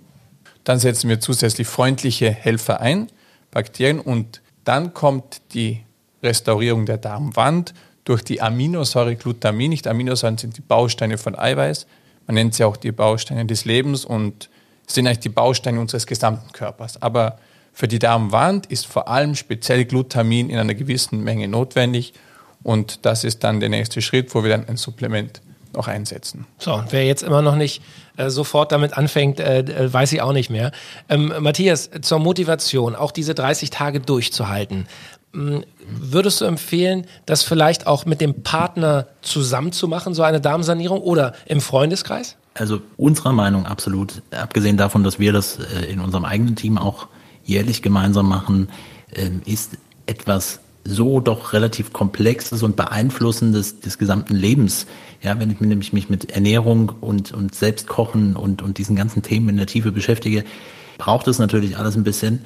Dann 0.64 0.80
setzen 0.80 1.10
wir 1.10 1.20
zusätzlich 1.20 1.68
freundliche 1.68 2.30
Helfer 2.30 2.82
ein, 2.82 3.08
Bakterien, 3.52 4.00
und 4.00 4.42
dann 4.66 4.94
kommt 4.94 5.42
die 5.54 5.84
Restaurierung 6.22 6.86
der 6.86 6.98
Darmwand 6.98 7.74
durch 8.04 8.24
die 8.24 8.42
Aminosäure 8.42 9.16
Glutamin. 9.16 9.70
Nicht 9.70 9.88
Aminosäuren 9.88 10.38
sind 10.38 10.58
die 10.58 10.62
Bausteine 10.62 11.18
von 11.18 11.38
Eiweiß. 11.38 11.88
Man 12.26 12.36
nennt 12.36 12.56
sie 12.56 12.66
auch 12.66 12.76
die 12.76 12.92
Bausteine 12.92 13.46
des 13.46 13.64
Lebens 13.64 14.04
und 14.04 14.50
sind 14.86 15.08
eigentlich 15.08 15.20
die 15.20 15.30
Bausteine 15.30 15.80
unseres 15.80 16.06
gesamten 16.06 16.52
Körpers. 16.52 17.02
Aber 17.02 17.40
für 17.78 17.88
die 17.88 18.00
Darmwand 18.00 18.66
ist 18.66 18.88
vor 18.88 19.08
allem 19.08 19.36
speziell 19.36 19.86
Glutamin 19.86 20.50
in 20.50 20.58
einer 20.58 20.74
gewissen 20.74 21.24
Menge 21.24 21.48
notwendig. 21.48 22.14
Und 22.64 23.06
das 23.06 23.24
ist 23.24 23.44
dann 23.44 23.60
der 23.60 23.70
nächste 23.70 24.02
Schritt, 24.02 24.34
wo 24.34 24.42
wir 24.42 24.50
dann 24.50 24.68
ein 24.68 24.78
Supplement 24.78 25.42
noch 25.76 25.88
einsetzen. 25.88 26.48
So, 26.58 26.74
und 26.74 26.92
wer 26.92 27.06
jetzt 27.06 27.22
immer 27.22 27.44
noch 27.44 27.56
nicht 27.56 27.84
äh, 28.16 28.32
sofort 28.32 28.72
damit 28.72 28.98
anfängt, 28.98 29.40
äh, 29.40 29.60
äh 29.60 29.94
weiß 29.94 30.12
ich 30.14 30.24
auch 30.24 30.34
nicht 30.34 30.50
mehr. 30.50 30.72
Ähm, 31.08 31.32
Matthias, 31.40 31.92
zur 32.02 32.18
Motivation, 32.18 32.96
auch 32.96 33.12
diese 33.12 33.36
30 33.36 33.70
Tage 33.70 34.00
durchzuhalten. 34.00 34.88
Hm, 35.34 35.64
würdest 35.88 36.42
du 36.42 36.46
empfehlen, 36.46 37.06
das 37.28 37.44
vielleicht 37.44 37.86
auch 37.86 38.08
mit 38.08 38.22
dem 38.22 38.42
Partner 38.42 39.06
zusammen 39.22 39.72
zu 39.72 39.88
machen, 39.88 40.16
so 40.16 40.24
eine 40.24 40.42
Darmsanierung 40.42 41.00
oder 41.00 41.34
im 41.46 41.62
Freundeskreis? 41.62 42.38
Also 42.56 42.82
unserer 42.98 43.34
Meinung 43.34 43.68
absolut, 43.68 44.24
abgesehen 44.32 44.78
davon, 44.78 45.04
dass 45.04 45.20
wir 45.20 45.32
das 45.32 45.60
äh, 45.60 45.86
in 45.92 46.00
unserem 46.00 46.26
eigenen 46.26 46.56
Team 46.56 46.80
auch 46.80 47.08
jährlich 47.48 47.82
gemeinsam 47.82 48.30
machen, 48.30 48.70
ähm, 49.16 49.42
ist 49.46 49.78
etwas 50.06 50.60
so 50.84 51.20
doch 51.20 51.54
relativ 51.54 51.92
komplexes 51.92 52.64
und 52.64 52.76
beeinflussendes 52.76 53.80
des 53.80 53.98
gesamten 53.98 54.36
Lebens. 54.36 54.86
Ja, 55.22 55.40
wenn 55.40 55.52
ich 55.52 55.60
mich, 55.60 55.94
mich 55.94 56.10
mit 56.10 56.32
Ernährung 56.32 56.92
und, 57.02 57.34
und 57.34 57.56
Selbstkochen 57.56 58.36
und, 58.36 58.62
und 58.62 58.78
diesen 58.78 58.96
ganzen 58.96 59.24
Themen 59.24 59.50
in 59.50 59.58
der 59.58 59.66
Tiefe 59.66 59.92
beschäftige, 59.92 60.44
braucht 60.98 61.28
es 61.28 61.40
natürlich 61.40 61.78
alles 61.78 61.96
ein 61.96 62.04
bisschen. 62.04 62.46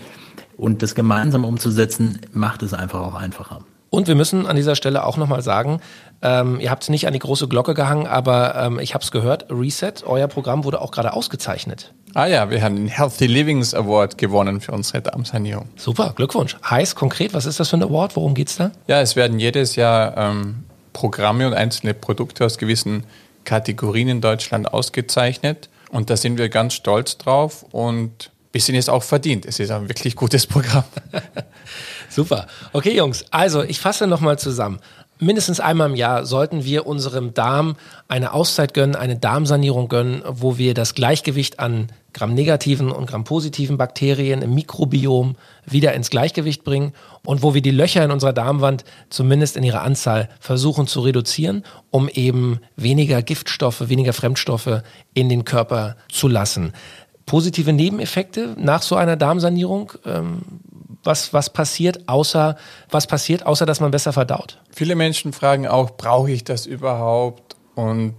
Und 0.57 0.81
das 0.81 0.95
gemeinsam 0.95 1.43
umzusetzen, 1.43 2.19
macht 2.33 2.63
es 2.63 2.73
einfach 2.73 3.01
auch 3.01 3.15
einfacher. 3.15 3.63
Und 3.89 4.07
wir 4.07 4.15
müssen 4.15 4.47
an 4.47 4.55
dieser 4.55 4.75
Stelle 4.75 5.05
auch 5.05 5.17
nochmal 5.17 5.41
sagen, 5.41 5.81
ähm, 6.21 6.59
ihr 6.61 6.71
habt 6.71 6.89
nicht 6.89 7.07
an 7.07 7.13
die 7.13 7.19
große 7.19 7.49
Glocke 7.49 7.73
gehangen, 7.73 8.07
aber 8.07 8.55
ähm, 8.55 8.79
ich 8.79 8.93
habe 8.93 9.03
es 9.03 9.11
gehört, 9.11 9.47
Reset, 9.49 9.93
euer 10.05 10.27
Programm 10.27 10.63
wurde 10.63 10.79
auch 10.81 10.91
gerade 10.91 11.13
ausgezeichnet. 11.13 11.93
Ah 12.13 12.25
ja, 12.25 12.49
wir 12.49 12.61
haben 12.61 12.75
den 12.75 12.87
Healthy 12.87 13.27
Livings 13.27 13.73
Award 13.73 14.17
gewonnen 14.17 14.59
für 14.59 14.73
unsere 14.73 15.01
Darmsanierung. 15.01 15.69
Super, 15.77 16.13
Glückwunsch. 16.15 16.57
Heißt 16.69 16.95
konkret, 16.95 17.33
was 17.33 17.45
ist 17.45 17.59
das 17.59 17.69
für 17.69 17.77
ein 17.77 17.83
Award? 17.83 18.15
Worum 18.15 18.33
geht 18.33 18.49
es 18.49 18.57
da? 18.57 18.71
Ja, 18.87 19.01
es 19.01 19.15
werden 19.15 19.39
jedes 19.39 19.75
Jahr 19.75 20.17
ähm, 20.17 20.65
Programme 20.93 21.47
und 21.47 21.53
einzelne 21.53 21.93
Produkte 21.93 22.45
aus 22.45 22.57
gewissen 22.57 23.05
Kategorien 23.45 24.09
in 24.09 24.21
Deutschland 24.21 24.73
ausgezeichnet. 24.73 25.69
Und 25.89 26.09
da 26.09 26.17
sind 26.17 26.37
wir 26.37 26.49
ganz 26.49 26.73
stolz 26.73 27.17
drauf 27.17 27.65
und 27.71 28.31
sind 28.55 28.75
es 28.75 28.89
auch 28.89 29.03
verdient. 29.03 29.45
Es 29.45 29.59
ist 29.59 29.71
ein 29.71 29.87
wirklich 29.87 30.15
gutes 30.15 30.45
Programm. 30.45 30.83
Super. 32.09 32.47
Okay, 32.73 32.95
Jungs, 32.95 33.25
also 33.31 33.63
ich 33.63 33.79
fasse 33.79 34.07
nochmal 34.07 34.37
zusammen 34.37 34.79
mindestens 35.21 35.59
einmal 35.59 35.89
im 35.89 35.95
Jahr 35.95 36.25
sollten 36.25 36.65
wir 36.65 36.85
unserem 36.87 37.33
Darm 37.33 37.75
eine 38.07 38.33
Auszeit 38.33 38.73
gönnen, 38.73 38.95
eine 38.95 39.17
Darmsanierung 39.17 39.87
gönnen, 39.87 40.23
wo 40.27 40.57
wir 40.57 40.73
das 40.73 40.95
Gleichgewicht 40.95 41.59
an 41.59 41.87
gramnegativen 42.13 42.91
und 42.91 43.05
grampositiven 43.05 43.77
Bakterien 43.77 44.41
im 44.41 44.53
Mikrobiom 44.53 45.35
wieder 45.65 45.93
ins 45.93 46.09
Gleichgewicht 46.09 46.63
bringen 46.63 46.91
und 47.25 47.41
wo 47.41 47.53
wir 47.53 47.61
die 47.61 47.71
Löcher 47.71 48.03
in 48.03 48.11
unserer 48.11 48.33
Darmwand 48.33 48.83
zumindest 49.09 49.55
in 49.55 49.63
ihrer 49.63 49.83
Anzahl 49.83 50.27
versuchen 50.39 50.87
zu 50.87 51.01
reduzieren, 51.01 51.63
um 51.89 52.09
eben 52.09 52.59
weniger 52.75 53.21
Giftstoffe, 53.21 53.87
weniger 53.87 54.13
Fremdstoffe 54.13 54.81
in 55.13 55.29
den 55.29 55.45
Körper 55.45 55.95
zu 56.09 56.27
lassen. 56.27 56.73
Positive 57.25 57.71
Nebeneffekte 57.71 58.55
nach 58.57 58.81
so 58.81 58.95
einer 58.95 59.15
Darmsanierung, 59.15 59.93
ähm, 60.05 60.41
was, 61.03 61.33
was 61.33 61.51
passiert, 61.51 62.07
außer, 62.07 62.57
was 62.89 63.07
passiert, 63.07 63.45
außer 63.45 63.65
dass 63.65 63.79
man 63.79 63.91
besser 63.91 64.13
verdaut? 64.13 64.59
Viele 64.71 64.95
Menschen 64.95 65.33
fragen 65.33 65.67
auch, 65.67 65.91
brauche 65.91 66.31
ich 66.31 66.43
das 66.43 66.65
überhaupt? 66.65 67.55
Und 67.75 68.15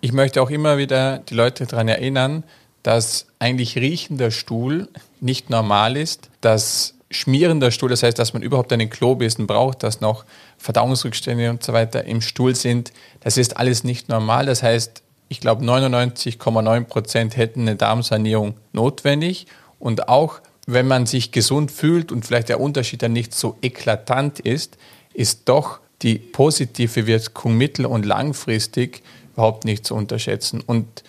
ich 0.00 0.12
möchte 0.12 0.42
auch 0.42 0.50
immer 0.50 0.78
wieder 0.78 1.18
die 1.18 1.34
Leute 1.34 1.66
daran 1.66 1.88
erinnern, 1.88 2.44
dass 2.82 3.26
eigentlich 3.38 3.76
riechender 3.76 4.30
Stuhl 4.30 4.88
nicht 5.20 5.50
normal 5.50 5.96
ist, 5.96 6.30
dass 6.40 6.94
schmierender 7.10 7.70
Stuhl, 7.70 7.90
das 7.90 8.02
heißt, 8.02 8.18
dass 8.18 8.32
man 8.32 8.42
überhaupt 8.42 8.72
einen 8.72 8.88
Klobesen 8.88 9.46
braucht, 9.46 9.82
dass 9.82 10.00
noch 10.00 10.24
Verdauungsrückstände 10.58 11.50
und 11.50 11.62
so 11.62 11.72
weiter 11.72 12.04
im 12.04 12.20
Stuhl 12.20 12.54
sind, 12.54 12.92
das 13.20 13.36
ist 13.36 13.56
alles 13.56 13.84
nicht 13.84 14.08
normal. 14.08 14.46
Das 14.46 14.62
heißt, 14.62 15.02
ich 15.28 15.40
glaube, 15.40 15.64
99,9 15.64 16.84
Prozent 16.84 17.36
hätten 17.36 17.62
eine 17.62 17.76
Darmsanierung 17.76 18.54
notwendig 18.72 19.46
und 19.78 20.08
auch 20.08 20.40
wenn 20.72 20.86
man 20.86 21.06
sich 21.06 21.32
gesund 21.32 21.70
fühlt 21.70 22.12
und 22.12 22.24
vielleicht 22.24 22.48
der 22.48 22.60
Unterschied 22.60 23.02
dann 23.02 23.12
nicht 23.12 23.34
so 23.34 23.56
eklatant 23.62 24.40
ist, 24.40 24.76
ist 25.14 25.42
doch 25.46 25.80
die 26.02 26.16
positive 26.16 27.06
Wirkung 27.06 27.56
mittel- 27.56 27.86
und 27.86 28.06
langfristig 28.06 29.02
überhaupt 29.32 29.64
nicht 29.64 29.84
zu 29.84 29.94
unterschätzen. 29.94 30.62
Und 30.64 31.02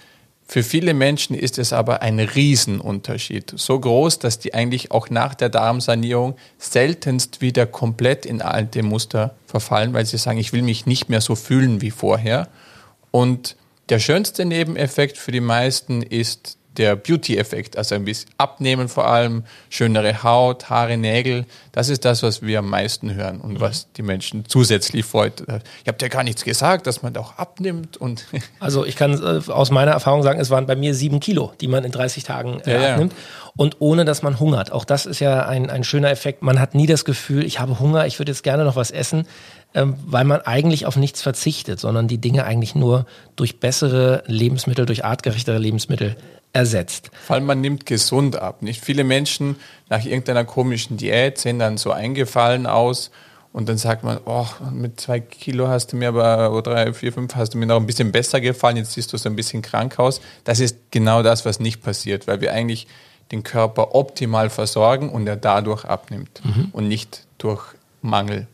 für 0.46 0.64
viele 0.64 0.94
Menschen 0.94 1.34
ist 1.34 1.58
es 1.58 1.72
aber 1.72 2.02
ein 2.02 2.20
Riesenunterschied. 2.20 3.54
So 3.56 3.80
groß, 3.80 4.20
dass 4.20 4.38
die 4.38 4.54
eigentlich 4.54 4.92
auch 4.92 5.10
nach 5.10 5.34
der 5.34 5.48
Darmsanierung 5.48 6.36
seltenst 6.58 7.40
wieder 7.40 7.66
komplett 7.66 8.26
in 8.26 8.42
alte 8.42 8.84
Muster 8.84 9.34
verfallen, 9.48 9.94
weil 9.94 10.06
sie 10.06 10.18
sagen, 10.18 10.40
ich 10.40 10.52
will 10.52 10.62
mich 10.62 10.86
nicht 10.86 11.08
mehr 11.08 11.22
so 11.22 11.36
fühlen 11.36 11.82
wie 11.82 11.92
vorher. 11.92 12.50
Und 13.12 13.56
der 13.88 14.00
schönste 14.00 14.44
Nebeneffekt 14.44 15.18
für 15.18 15.32
die 15.32 15.40
meisten 15.40 16.02
ist 16.02 16.58
der 16.78 16.96
Beauty-Effekt, 16.96 17.78
also 17.78 17.96
ein 17.96 18.06
bisschen 18.06 18.30
abnehmen 18.38 18.88
vor 18.88 19.08
allem, 19.08 19.44
schönere 19.70 20.24
Haut, 20.24 20.70
Haare, 20.70 20.98
Nägel, 20.98 21.46
das 21.72 21.90
ist 21.90 22.06
das, 22.06 22.24
was 22.24 22.42
wir 22.42 22.60
am 22.60 22.70
meisten 22.70 23.14
hören 23.14 23.42
und 23.42 23.60
was 23.60 23.92
die 23.94 24.02
Menschen 24.02 24.46
zusätzlich 24.48 25.06
freut. 25.06 25.42
Ich 25.82 25.88
habe 25.88 25.98
dir 25.98 26.10
gar 26.10 26.24
nichts 26.24 26.44
gesagt, 26.44 26.88
dass 26.88 27.02
man 27.02 27.16
auch 27.18 27.38
abnimmt 27.38 27.98
und 27.98 28.26
Also 28.60 28.86
ich 28.86 28.96
kann 28.96 29.14
äh, 29.22 29.52
aus 29.52 29.72
meiner 29.72 29.92
Erfahrung 29.92 30.24
sagen, 30.24 30.40
es 30.40 30.50
waren 30.50 30.66
bei 30.66 30.76
mir 30.76 30.94
sieben 30.94 31.20
Kilo, 31.20 31.54
die 31.60 31.68
man 31.68 31.84
in 31.84 31.92
30 31.92 32.24
Tagen 32.24 32.62
äh, 32.62 32.82
ja, 32.82 32.94
abnimmt. 32.94 33.14
Ja. 33.14 33.52
Und 33.58 33.78
ohne 33.80 34.06
dass 34.06 34.22
man 34.22 34.40
hungert. 34.40 34.72
Auch 34.72 34.86
das 34.86 35.06
ist 35.06 35.20
ja 35.20 35.46
ein, 35.46 35.70
ein 35.70 35.84
schöner 35.84 36.10
Effekt. 36.10 36.42
Man 36.42 36.60
hat 36.60 36.74
nie 36.74 36.88
das 36.88 37.04
Gefühl, 37.04 37.44
ich 37.44 37.60
habe 37.60 37.80
Hunger, 37.80 38.06
ich 38.06 38.18
würde 38.18 38.32
jetzt 38.32 38.44
gerne 38.44 38.64
noch 38.64 38.78
was 38.78 38.92
essen 38.92 39.28
weil 39.74 40.26
man 40.26 40.42
eigentlich 40.42 40.86
auf 40.86 40.98
nichts 40.98 41.22
verzichtet, 41.22 41.80
sondern 41.80 42.08
die 42.08 42.18
Dinge 42.18 42.44
eigentlich 42.44 42.76
nur 42.76 43.06
durch 43.36 43.60
bessere 43.60 44.24
Lebensmittel, 44.28 44.86
durch 44.86 45.06
artgerechtere 45.06 45.58
Lebensmittel 45.58 46.18
ersetzt. 46.54 47.12
Vor 47.26 47.36
allem 47.36 47.46
man 47.46 47.62
nimmt 47.62 47.86
gesund 47.86 48.36
ab. 48.36 48.62
Nicht 48.62 48.84
viele 48.84 49.04
Menschen 49.04 49.56
nach 49.90 50.04
irgendeiner 50.04 50.44
komischen 50.44 50.98
Diät 50.98 51.38
sehen 51.38 51.60
dann 51.60 51.78
so 51.78 51.92
eingefallen 51.92 52.66
aus 52.66 53.12
und 53.54 53.68
dann 53.68 53.78
sagt 53.78 54.04
man, 54.04 54.20
oh, 54.26 54.48
mit 54.72 55.00
zwei 55.00 55.20
Kilo 55.20 55.68
hast 55.68 55.92
du 55.92 55.98
mir 55.98 56.10
aber, 56.10 56.52
oder 56.52 56.74
drei, 56.74 56.94
vier, 56.94 57.12
fünf 57.12 57.36
hast 57.36 57.54
du 57.54 57.58
mir 57.58 57.66
noch 57.66 57.78
ein 57.78 57.86
bisschen 57.86 58.12
besser 58.12 58.40
gefallen, 58.40 58.78
jetzt 58.78 58.94
siehst 58.94 59.12
du 59.12 59.18
so 59.18 59.30
ein 59.30 59.36
bisschen 59.36 59.62
krank 59.62 60.00
aus. 60.00 60.22
Das 60.44 60.60
ist 60.60 60.78
genau 60.92 61.22
das, 61.22 61.46
was 61.46 61.60
nicht 61.60 61.82
passiert, 61.82 62.28
weil 62.28 62.42
wir 62.42 62.54
eigentlich 62.54 62.88
den 63.32 63.44
Körper 63.44 63.96
optimal 63.96 64.50
versorgen 64.50 65.10
und 65.10 65.28
er 65.28 65.38
dadurch 65.38 65.86
abnimmt 65.86 66.42
mhm. 66.44 66.70
und 66.72 66.88
nicht 66.88 67.26
durch 67.38 67.64
Mangel. 68.02 68.48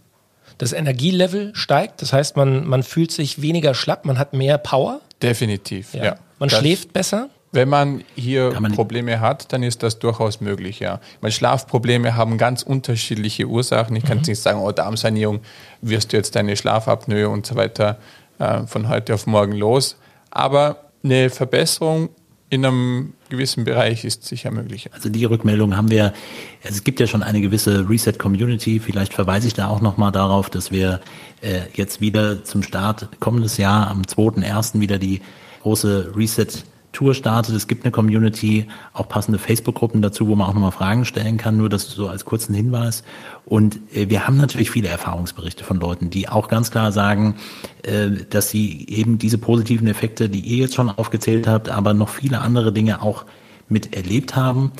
Das 0.57 0.73
Energielevel 0.73 1.51
steigt, 1.55 2.01
das 2.01 2.13
heißt, 2.13 2.35
man, 2.35 2.65
man 2.65 2.83
fühlt 2.83 3.11
sich 3.11 3.41
weniger 3.41 3.73
schlapp, 3.73 4.05
man 4.05 4.17
hat 4.17 4.33
mehr 4.33 4.57
Power. 4.57 5.01
Definitiv, 5.21 5.93
ja. 5.93 6.03
ja. 6.03 6.15
Man 6.39 6.49
das 6.49 6.59
schläft 6.59 6.93
besser. 6.93 7.29
Wenn 7.51 7.69
man 7.69 8.03
hier 8.15 8.59
man 8.59 8.73
Probleme 8.73 9.19
hat, 9.19 9.53
dann 9.53 9.63
ist 9.63 9.81
das 9.81 9.99
durchaus 9.99 10.41
möglich, 10.41 10.79
ja. 10.79 10.99
Meine 11.21 11.31
Schlafprobleme 11.31 12.15
haben 12.15 12.37
ganz 12.37 12.61
unterschiedliche 12.61 13.45
Ursachen. 13.47 13.95
Ich 13.95 14.03
kann 14.03 14.17
mhm. 14.17 14.23
nicht 14.27 14.41
sagen, 14.41 14.59
oh, 14.59 14.71
Darmsanierung, 14.71 15.41
wirst 15.81 16.11
du 16.11 16.17
jetzt 16.17 16.35
deine 16.35 16.57
Schlafapnoe 16.57 17.29
und 17.29 17.45
so 17.45 17.55
weiter 17.55 17.97
äh, 18.39 18.63
von 18.67 18.89
heute 18.89 19.13
auf 19.13 19.27
morgen 19.27 19.53
los. 19.53 19.95
Aber 20.29 20.91
eine 21.03 21.29
Verbesserung 21.29 22.09
in 22.49 22.65
einem 22.65 23.13
gewissen 23.29 23.65
Bereich 23.65 24.05
ist 24.05 24.23
sicher 24.23 24.51
möglich. 24.51 24.93
Also 24.93 25.09
die 25.09 25.25
Rückmeldung 25.25 25.75
haben 25.75 25.89
wir, 25.89 26.13
also 26.63 26.75
es 26.77 26.83
gibt 26.83 26.99
ja 26.99 27.07
schon 27.07 27.23
eine 27.23 27.41
gewisse 27.41 27.89
Reset-Community, 27.89 28.79
vielleicht 28.79 29.13
verweise 29.13 29.47
ich 29.47 29.53
da 29.53 29.67
auch 29.67 29.81
nochmal 29.81 30.11
darauf, 30.13 30.49
dass 30.49 30.71
wir 30.71 31.01
äh, 31.41 31.61
jetzt 31.73 31.99
wieder 31.99 32.43
zum 32.45 32.63
Start 32.63 33.09
kommendes 33.19 33.57
Jahr 33.57 33.89
am 33.89 34.03
2.1. 34.03 34.79
wieder 34.79 34.97
die 34.97 35.21
große 35.61 36.13
Reset 36.15 36.47
Tour 36.97 37.13
startet. 37.13 37.55
Es 37.55 37.67
gibt 37.67 37.85
eine 37.85 37.91
Community, 37.91 38.65
auch 38.91 39.07
passende 39.07 39.37
Facebook-Gruppen 39.37 40.01
dazu, 40.01 40.27
wo 40.27 40.35
man 40.35 40.49
auch 40.49 40.55
nochmal 40.55 40.71
Fragen 40.71 41.05
stellen 41.05 41.37
kann. 41.37 41.55
Nur 41.55 41.69
das 41.69 41.91
so 41.91 42.07
als 42.07 42.25
kurzen 42.25 42.55
Hinweis. 42.55 43.03
Und 43.45 43.79
äh, 43.93 44.09
wir 44.09 44.27
haben 44.27 44.37
natürlich 44.37 44.71
viele 44.71 44.87
Erfahrungsberichte 44.87 45.63
von 45.63 45.79
Leuten, 45.79 46.09
die 46.09 46.27
auch 46.27 46.47
ganz 46.47 46.71
klar 46.71 46.91
sagen, 46.91 47.35
äh, 47.83 48.09
dass 48.27 48.49
sie 48.49 48.87
eben 48.89 49.19
diese 49.19 49.37
positiven 49.37 49.87
Effekte, 49.87 50.27
die 50.27 50.39
ihr 50.39 50.57
jetzt 50.57 50.73
schon 50.73 50.89
aufgezählt 50.89 51.47
habt, 51.47 51.69
aber 51.69 51.93
noch 51.93 52.09
viele 52.09 52.41
andere 52.41 52.73
Dinge 52.73 53.03
auch 53.03 53.25
mit 53.69 53.95
erlebt 53.95 54.35
haben. 54.35 54.71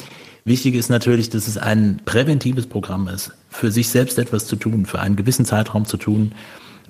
Wichtig 0.43 0.73
ist 0.73 0.89
natürlich, 0.89 1.29
dass 1.29 1.47
es 1.47 1.59
ein 1.59 2.01
präventives 2.03 2.65
Programm 2.65 3.07
ist, 3.09 3.31
für 3.49 3.71
sich 3.71 3.89
selbst 3.89 4.17
etwas 4.17 4.47
zu 4.47 4.55
tun, 4.55 4.87
für 4.87 4.99
einen 4.99 5.17
gewissen 5.17 5.45
Zeitraum 5.45 5.85
zu 5.85 5.97
tun 5.97 6.31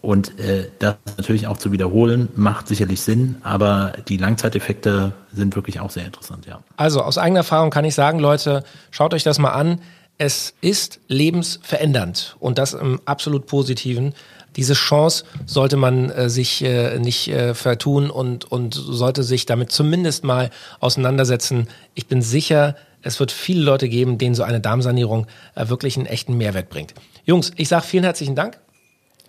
und 0.02 0.40
äh, 0.40 0.70
das 0.80 0.96
natürlich 1.18 1.48
auch 1.48 1.58
zu 1.58 1.72
wiederholen, 1.72 2.30
macht 2.36 2.68
sicherlich 2.68 3.02
Sinn, 3.02 3.38
aber 3.44 3.94
die 4.08 4.18
Langzeiteffekte 4.18 5.14
sind 5.34 5.56
wirklich 5.56 5.80
auch 5.80 5.90
sehr 5.90 6.06
interessant, 6.06 6.46
ja. 6.46 6.62
Also 6.78 7.02
aus 7.02 7.18
eigener 7.18 7.40
Erfahrung 7.40 7.70
kann 7.70 7.86
ich 7.86 7.96
sagen, 7.96 8.20
Leute, 8.20 8.64
schaut 8.92 9.14
euch 9.14 9.24
das 9.24 9.40
mal 9.40 9.52
an. 9.52 9.82
Es 10.18 10.54
ist 10.62 11.00
lebensverändernd 11.08 12.38
und 12.40 12.58
das 12.58 12.74
im 12.74 13.00
absolut 13.06 13.46
positiven. 13.46 14.14
Diese 14.56 14.74
Chance 14.74 15.26
sollte 15.46 15.78
man 15.78 16.10
äh, 16.10 16.30
sich 16.30 16.64
äh, 16.64 16.98
nicht 16.98 17.28
äh, 17.28 17.54
vertun 17.54 18.10
und, 18.10 18.46
und 18.52 18.74
sollte 18.74 19.22
sich 19.24 19.46
damit 19.46 19.72
zumindest 19.72 20.24
mal 20.24 20.50
auseinandersetzen. 20.80 21.68
Ich 21.94 22.08
bin 22.08 22.24
sicher, 22.24 22.76
es 23.04 23.20
wird 23.20 23.32
viele 23.32 23.62
Leute 23.62 23.90
geben, 23.90 24.18
denen 24.18 24.34
so 24.34 24.44
eine 24.44 24.60
Darmsanierung 24.60 25.28
äh, 25.54 25.70
wirklich 25.70 25.98
einen 25.98 26.08
echten 26.08 26.36
Mehrwert 26.36 26.70
bringt. 26.70 26.96
Jungs, 27.26 27.52
ich 27.56 27.68
sage 27.68 27.86
vielen 27.86 28.04
herzlichen 28.04 28.36
Dank. 28.36 28.60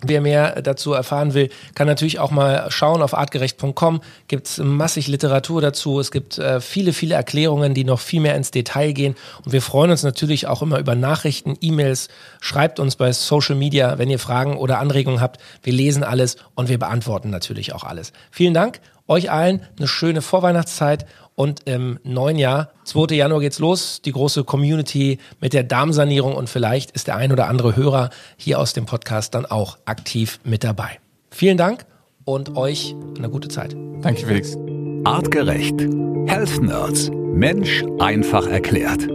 Wer 0.01 0.21
mehr 0.21 0.61
dazu 0.61 0.93
erfahren 0.93 1.33
will, 1.33 1.49
kann 1.75 1.85
natürlich 1.85 2.19
auch 2.19 2.31
mal 2.31 2.71
schauen 2.71 3.01
auf 3.01 3.13
artgerecht.com. 3.13 3.99
Gibt 4.29 4.47
es 4.47 4.57
massig 4.57 5.07
Literatur 5.07 5.61
dazu. 5.61 5.99
Es 5.99 6.11
gibt 6.11 6.37
äh, 6.37 6.61
viele, 6.61 6.93
viele 6.93 7.15
Erklärungen, 7.15 7.73
die 7.73 7.83
noch 7.83 7.99
viel 7.99 8.21
mehr 8.21 8.35
ins 8.35 8.51
Detail 8.51 8.93
gehen. 8.93 9.15
Und 9.43 9.51
wir 9.51 9.61
freuen 9.61 9.91
uns 9.91 10.03
natürlich 10.03 10.47
auch 10.47 10.61
immer 10.61 10.79
über 10.79 10.95
Nachrichten, 10.95 11.57
E-Mails. 11.59 12.07
Schreibt 12.39 12.79
uns 12.79 12.95
bei 12.95 13.11
Social 13.11 13.55
Media, 13.55 13.97
wenn 13.97 14.09
ihr 14.09 14.19
Fragen 14.19 14.55
oder 14.55 14.79
Anregungen 14.79 15.19
habt. 15.19 15.41
Wir 15.63 15.73
lesen 15.73 16.03
alles 16.03 16.37
und 16.55 16.69
wir 16.69 16.79
beantworten 16.79 17.29
natürlich 17.29 17.73
auch 17.73 17.83
alles. 17.83 18.13
Vielen 18.31 18.53
Dank. 18.53 18.79
Euch 19.09 19.31
allen 19.31 19.61
eine 19.77 19.87
schöne 19.87 20.21
Vorweihnachtszeit 20.21 21.07
und 21.39 21.61
im 21.69 21.99
neuen 22.03 22.37
Jahr, 22.37 22.73
2. 22.83 23.15
Januar 23.15 23.39
geht's 23.39 23.59
los, 23.59 24.01
die 24.01 24.11
große 24.11 24.43
Community 24.43 25.19
mit 25.39 25.53
der 25.53 25.63
Darmsanierung 25.63 26.35
und 26.35 26.49
vielleicht 26.49 26.91
ist 26.91 27.07
der 27.07 27.15
ein 27.15 27.31
oder 27.31 27.47
andere 27.47 27.77
Hörer 27.77 28.09
hier 28.35 28.59
aus 28.59 28.73
dem 28.73 28.85
Podcast 28.85 29.35
dann 29.35 29.45
auch 29.45 29.77
aktiv 29.85 30.41
mit 30.43 30.65
dabei. 30.65 30.99
Vielen 31.31 31.55
Dank 31.55 31.85
und 32.25 32.57
euch 32.57 32.93
eine 33.17 33.29
gute 33.29 33.47
Zeit. 33.47 33.73
Danke, 34.01 34.25
Felix. 34.25 34.57
Artgerecht. 35.05 35.79
Health 36.27 36.61
Nerds. 36.61 37.09
Mensch 37.09 37.85
einfach 37.99 38.45
erklärt. 38.45 39.07